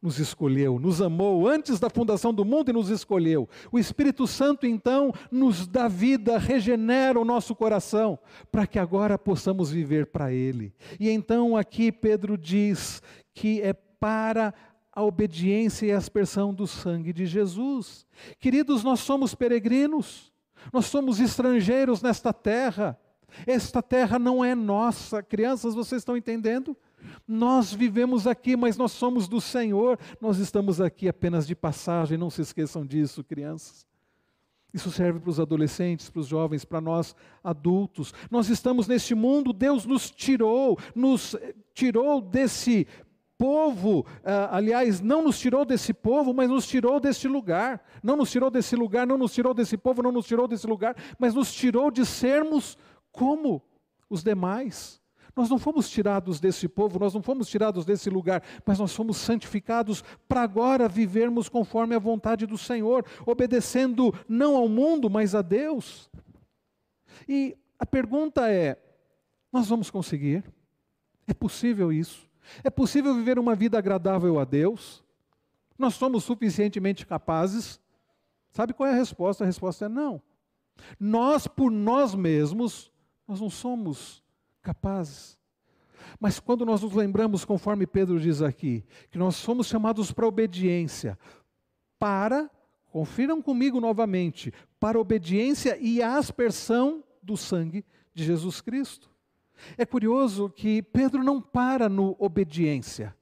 nos 0.01 0.19
escolheu, 0.19 0.79
nos 0.79 1.03
amou 1.03 1.49
antes 1.49 1.81
da 1.81 1.91
fundação 1.91 2.33
do 2.33 2.45
mundo 2.45 2.71
e 2.71 2.73
nos 2.73 2.91
escolheu. 2.91 3.49
O 3.73 3.79
Espírito 3.79 4.27
Santo, 4.27 4.67
então, 4.67 5.13
nos 5.31 5.67
dá 5.67 5.89
vida, 5.89 6.39
regenera 6.39 7.19
o 7.19 7.25
nosso 7.25 7.57
coração, 7.57 8.19
para 8.51 8.67
que 8.67 8.79
agora 8.79 9.19
possamos 9.19 9.71
viver 9.71 10.07
para 10.07 10.33
Ele. 10.33 10.73
E 11.01 11.11
então 11.11 11.57
aqui 11.57 11.91
Pedro 11.91 12.39
diz 12.39 13.03
que 13.35 13.61
é 13.63 13.73
para 13.73 14.55
a 14.93 15.03
obediência 15.03 15.87
e 15.87 15.93
a 15.93 15.99
aspersão 15.99 16.55
do 16.55 16.67
sangue 16.67 17.13
de 17.13 17.27
Jesus. 17.27 18.07
Queridos, 18.39 18.83
nós 18.85 19.01
somos 19.01 19.35
peregrinos, 19.35 20.33
nós 20.73 20.87
somos 20.87 21.21
estrangeiros 21.21 22.03
nesta 22.03 22.33
terra. 22.33 22.99
Esta 23.47 23.83
terra 23.83 24.19
não 24.19 24.45
é 24.45 24.55
nossa. 24.55 25.23
Crianças, 25.23 25.75
vocês 25.75 26.01
estão 26.01 26.17
entendendo? 26.17 26.77
Nós 27.27 27.73
vivemos 27.73 28.27
aqui, 28.27 28.57
mas 28.57 28.77
nós 28.77 28.93
somos 28.93 29.29
do 29.29 29.41
Senhor. 29.41 29.99
Nós 30.21 30.39
estamos 30.39 30.81
aqui 30.81 31.09
apenas 31.09 31.47
de 31.47 31.55
passagem, 31.55 32.19
não 32.19 32.31
se 32.31 32.43
esqueçam 32.43 32.87
disso, 32.87 33.25
crianças. 33.25 33.87
Isso 34.77 34.91
serve 34.91 35.21
para 35.21 35.31
os 35.31 35.41
adolescentes, 35.41 36.11
para 36.11 36.21
os 36.21 36.27
jovens, 36.27 36.65
para 36.65 36.81
nós 36.83 37.17
adultos. 37.43 38.13
Nós 38.31 38.51
estamos 38.51 38.87
neste 38.87 39.15
mundo, 39.15 39.53
Deus 39.53 39.87
nos 39.87 40.11
tirou, 40.11 40.79
nos 40.95 41.35
tirou 41.73 42.21
desse 42.21 42.87
povo, 43.39 44.01
uh, 44.01 44.51
aliás, 44.51 45.01
não 45.01 45.23
nos 45.23 45.39
tirou 45.39 45.65
desse 45.65 45.93
povo, 45.93 46.33
mas 46.33 46.49
nos 46.49 46.67
tirou 46.67 46.99
deste 46.99 47.29
lugar. 47.29 47.85
Não 48.03 48.17
nos 48.17 48.31
tirou 48.31 48.51
desse 48.51 48.75
lugar, 48.75 49.07
não 49.07 49.19
nos 49.19 49.33
tirou 49.33 49.53
desse 49.53 49.77
povo, 49.77 50.03
não 50.03 50.13
nos 50.13 50.27
tirou 50.27 50.49
desse 50.49 50.67
lugar, 50.67 50.97
mas 51.19 51.35
nos 51.35 51.53
tirou 51.53 51.91
de 51.91 52.05
sermos 52.05 52.77
como 53.13 53.63
os 54.09 54.23
demais. 54.23 55.01
Nós 55.37 55.51
não 55.51 55.59
fomos 55.59 55.91
tirados 55.91 56.41
desse 56.41 56.67
povo, 56.67 56.99
nós 56.99 57.13
não 57.13 57.23
fomos 57.23 57.47
tirados 57.47 57.85
desse 57.85 58.09
lugar, 58.09 58.43
mas 58.65 58.79
nós 58.79 58.95
fomos 58.95 59.19
santificados 59.19 60.03
para 60.27 60.41
agora 60.41 60.89
vivermos 60.89 61.47
conforme 61.47 61.95
a 61.95 61.99
vontade 61.99 62.47
do 62.47 62.57
Senhor, 62.57 63.05
obedecendo 63.27 64.15
não 64.27 64.57
ao 64.57 64.67
mundo, 64.67 65.11
mas 65.11 65.35
a 65.35 65.43
Deus. 65.43 66.11
E 67.29 67.55
a 67.79 67.85
pergunta 67.85 68.51
é: 68.51 68.81
nós 69.53 69.69
vamos 69.69 69.91
conseguir? 69.91 70.43
É 71.27 71.35
possível 71.35 71.93
isso? 71.93 72.27
É 72.63 72.71
possível 72.71 73.15
viver 73.15 73.39
uma 73.39 73.55
vida 73.55 73.79
agradável 73.79 74.39
a 74.39 74.45
Deus? 74.45 75.05
Nós 75.79 75.95
somos 75.95 76.25
suficientemente 76.25 77.07
capazes? 77.07 77.81
Sabe 78.51 78.73
qual 78.73 78.89
é 78.89 78.93
a 78.93 78.97
resposta? 78.97 79.45
A 79.45 79.47
resposta 79.47 79.87
é 79.87 79.89
não. 79.89 80.23
Nós, 80.99 81.47
por 81.47 81.71
nós 81.71 82.15
mesmos, 82.15 82.93
nós 83.27 83.41
não 83.41 83.51
somos 83.51 84.23
capazes. 84.63 85.39
Mas 86.19 86.41
quando 86.41 86.65
nós 86.65 86.83
nos 86.83 86.93
lembramos, 86.93 87.45
conforme 87.45 87.87
Pedro 87.87 88.19
diz 88.21 88.41
aqui, 88.41 88.85
que 89.11 89.19
nós 89.19 89.37
somos 89.37 89.67
chamados 89.67 90.13
para 90.13 90.27
obediência, 90.27 91.19
para, 91.99 92.51
confiram 92.91 93.43
comigo 93.43 93.81
novamente, 93.81 94.53
para 94.79 94.99
obediência 94.99 95.77
e 95.79 96.03
aspersão 96.03 97.03
do 97.23 97.37
sangue 97.37 97.85
de 98.15 98.25
Jesus 98.25 98.61
Cristo. 98.61 99.11
É 99.77 99.87
curioso 99.87 100.49
que 100.51 100.83
Pedro 100.83 101.23
não 101.23 101.41
para 101.41 101.89
no 101.89 102.17
obediência. 102.19 103.17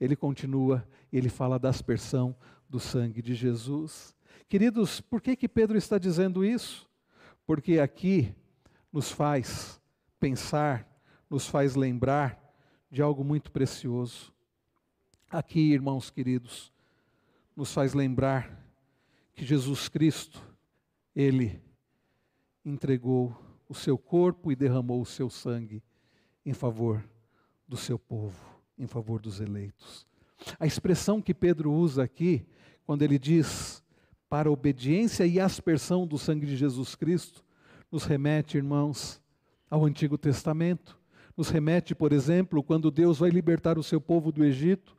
Ele 0.00 0.16
continua, 0.16 0.86
ele 1.12 1.28
fala 1.28 1.58
da 1.58 1.68
aspersão 1.68 2.36
do 2.68 2.78
sangue 2.78 3.22
de 3.22 3.34
Jesus. 3.34 4.14
Queridos, 4.48 5.00
por 5.00 5.20
que 5.20 5.36
que 5.36 5.48
Pedro 5.48 5.76
está 5.76 5.98
dizendo 5.98 6.44
isso? 6.44 6.88
Porque 7.46 7.78
aqui 7.78 8.34
nos 8.92 9.10
faz 9.10 9.80
pensar, 10.18 10.86
nos 11.28 11.46
faz 11.46 11.74
lembrar 11.74 12.40
de 12.90 13.02
algo 13.02 13.24
muito 13.24 13.50
precioso. 13.50 14.32
Aqui, 15.30 15.72
irmãos 15.72 16.10
queridos, 16.10 16.72
nos 17.54 17.72
faz 17.72 17.94
lembrar 17.94 18.64
que 19.34 19.44
Jesus 19.44 19.88
Cristo, 19.88 20.42
ele 21.14 21.60
entregou 22.64 23.45
o 23.68 23.74
seu 23.74 23.98
corpo 23.98 24.50
e 24.50 24.56
derramou 24.56 25.00
o 25.00 25.06
seu 25.06 25.28
sangue 25.28 25.82
em 26.44 26.52
favor 26.52 27.02
do 27.66 27.76
seu 27.76 27.98
povo, 27.98 28.38
em 28.78 28.86
favor 28.86 29.20
dos 29.20 29.40
eleitos. 29.40 30.06
A 30.58 30.66
expressão 30.66 31.20
que 31.20 31.34
Pedro 31.34 31.72
usa 31.72 32.02
aqui, 32.02 32.46
quando 32.84 33.02
ele 33.02 33.18
diz 33.18 33.82
para 34.28 34.50
obediência 34.50 35.26
e 35.26 35.40
aspersão 35.40 36.06
do 36.06 36.18
sangue 36.18 36.46
de 36.46 36.56
Jesus 36.56 36.94
Cristo, 36.94 37.44
nos 37.90 38.04
remete, 38.04 38.56
irmãos, 38.56 39.20
ao 39.70 39.84
Antigo 39.84 40.18
Testamento. 40.18 40.98
Nos 41.36 41.48
remete, 41.48 41.94
por 41.94 42.12
exemplo, 42.12 42.62
quando 42.62 42.90
Deus 42.90 43.18
vai 43.18 43.30
libertar 43.30 43.78
o 43.78 43.82
seu 43.82 44.00
povo 44.00 44.32
do 44.32 44.44
Egito. 44.44 44.96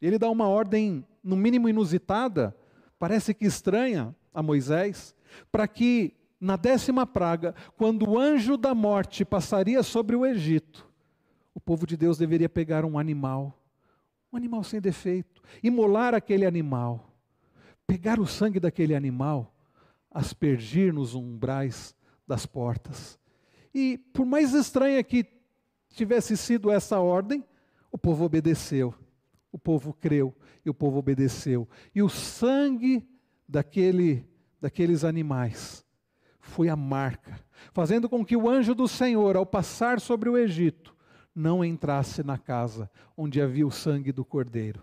Ele 0.00 0.18
dá 0.18 0.30
uma 0.30 0.48
ordem, 0.48 1.04
no 1.22 1.36
mínimo 1.36 1.68
inusitada, 1.68 2.56
parece 2.98 3.34
que 3.34 3.44
estranha 3.44 4.14
a 4.32 4.42
Moisés, 4.42 5.14
para 5.50 5.66
que 5.66 6.14
na 6.40 6.56
décima 6.56 7.06
praga, 7.06 7.54
quando 7.76 8.08
o 8.08 8.18
anjo 8.18 8.56
da 8.56 8.74
morte 8.74 9.24
passaria 9.24 9.82
sobre 9.82 10.16
o 10.16 10.24
Egito, 10.24 10.88
o 11.54 11.60
povo 11.60 11.86
de 11.86 11.96
Deus 11.96 12.16
deveria 12.16 12.48
pegar 12.48 12.84
um 12.84 12.98
animal, 12.98 13.62
um 14.32 14.36
animal 14.36 14.64
sem 14.64 14.80
defeito, 14.80 15.42
imolar 15.62 16.14
aquele 16.14 16.46
animal, 16.46 17.12
pegar 17.86 18.18
o 18.18 18.26
sangue 18.26 18.58
daquele 18.58 18.94
animal, 18.94 19.54
aspergir 20.10 20.94
nos 20.94 21.14
umbrais 21.14 21.94
das 22.26 22.46
portas. 22.46 23.18
E 23.74 23.98
por 23.98 24.24
mais 24.24 24.54
estranha 24.54 25.02
que 25.04 25.26
tivesse 25.90 26.36
sido 26.36 26.70
essa 26.70 26.98
ordem, 27.00 27.44
o 27.92 27.98
povo 27.98 28.24
obedeceu, 28.24 28.94
o 29.52 29.58
povo 29.58 29.92
creu 29.92 30.34
e 30.64 30.70
o 30.70 30.74
povo 30.74 30.98
obedeceu. 30.98 31.68
E 31.94 32.02
o 32.02 32.08
sangue 32.08 33.06
daquele, 33.46 34.26
daqueles 34.60 35.04
animais 35.04 35.84
foi 36.40 36.68
a 36.68 36.76
marca, 36.76 37.38
fazendo 37.72 38.08
com 38.08 38.24
que 38.24 38.36
o 38.36 38.48
anjo 38.48 38.74
do 38.74 38.88
Senhor, 38.88 39.36
ao 39.36 39.46
passar 39.46 40.00
sobre 40.00 40.28
o 40.28 40.36
Egito, 40.36 40.94
não 41.34 41.64
entrasse 41.64 42.22
na 42.22 42.38
casa 42.38 42.90
onde 43.16 43.40
havia 43.40 43.66
o 43.66 43.70
sangue 43.70 44.12
do 44.12 44.24
cordeiro. 44.24 44.82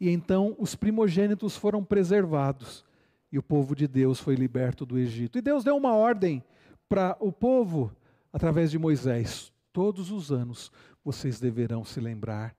E 0.00 0.10
então 0.10 0.56
os 0.58 0.74
primogênitos 0.74 1.56
foram 1.56 1.84
preservados 1.84 2.84
e 3.30 3.38
o 3.38 3.42
povo 3.42 3.74
de 3.74 3.86
Deus 3.86 4.20
foi 4.20 4.34
liberto 4.34 4.84
do 4.84 4.98
Egito. 4.98 5.38
E 5.38 5.42
Deus 5.42 5.64
deu 5.64 5.76
uma 5.76 5.94
ordem 5.94 6.42
para 6.88 7.16
o 7.20 7.32
povo 7.32 7.90
através 8.32 8.70
de 8.70 8.78
Moisés: 8.78 9.52
todos 9.72 10.10
os 10.10 10.30
anos 10.30 10.70
vocês 11.04 11.38
deverão 11.40 11.84
se 11.84 12.00
lembrar 12.00 12.54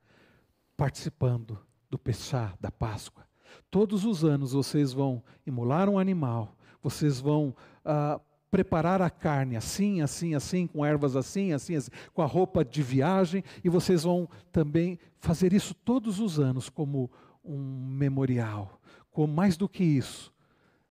participando 0.78 1.58
do 1.90 1.98
Pessá, 1.98 2.54
da 2.60 2.72
Páscoa. 2.72 3.26
Todos 3.72 4.06
os 4.06 4.24
anos 4.24 4.52
vocês 4.52 4.92
vão 4.92 5.24
imolar 5.46 5.90
um 5.90 5.98
animal, 5.98 6.56
vocês 6.86 7.20
vão 7.20 7.56
uh, 7.84 8.22
preparar 8.52 9.02
a 9.02 9.10
carne 9.10 9.56
assim, 9.56 10.04
assim, 10.04 10.36
assim, 10.36 10.68
com 10.68 10.86
ervas 10.86 11.16
assim, 11.16 11.52
assim, 11.52 11.76
assim, 11.76 11.90
com 12.14 12.22
a 12.22 12.28
roupa 12.28 12.64
de 12.64 12.84
viagem, 12.84 13.44
e 13.64 13.70
vocês 13.70 14.04
vão 14.04 14.30
também 14.52 15.00
fazer 15.20 15.52
isso 15.52 15.74
todos 15.74 16.20
os 16.20 16.40
anos 16.40 16.70
como 16.70 17.10
um 17.44 17.88
memorial. 17.88 18.80
Com 19.10 19.26
mais 19.26 19.58
do 19.58 19.68
que 19.68 19.84
isso, 19.84 20.32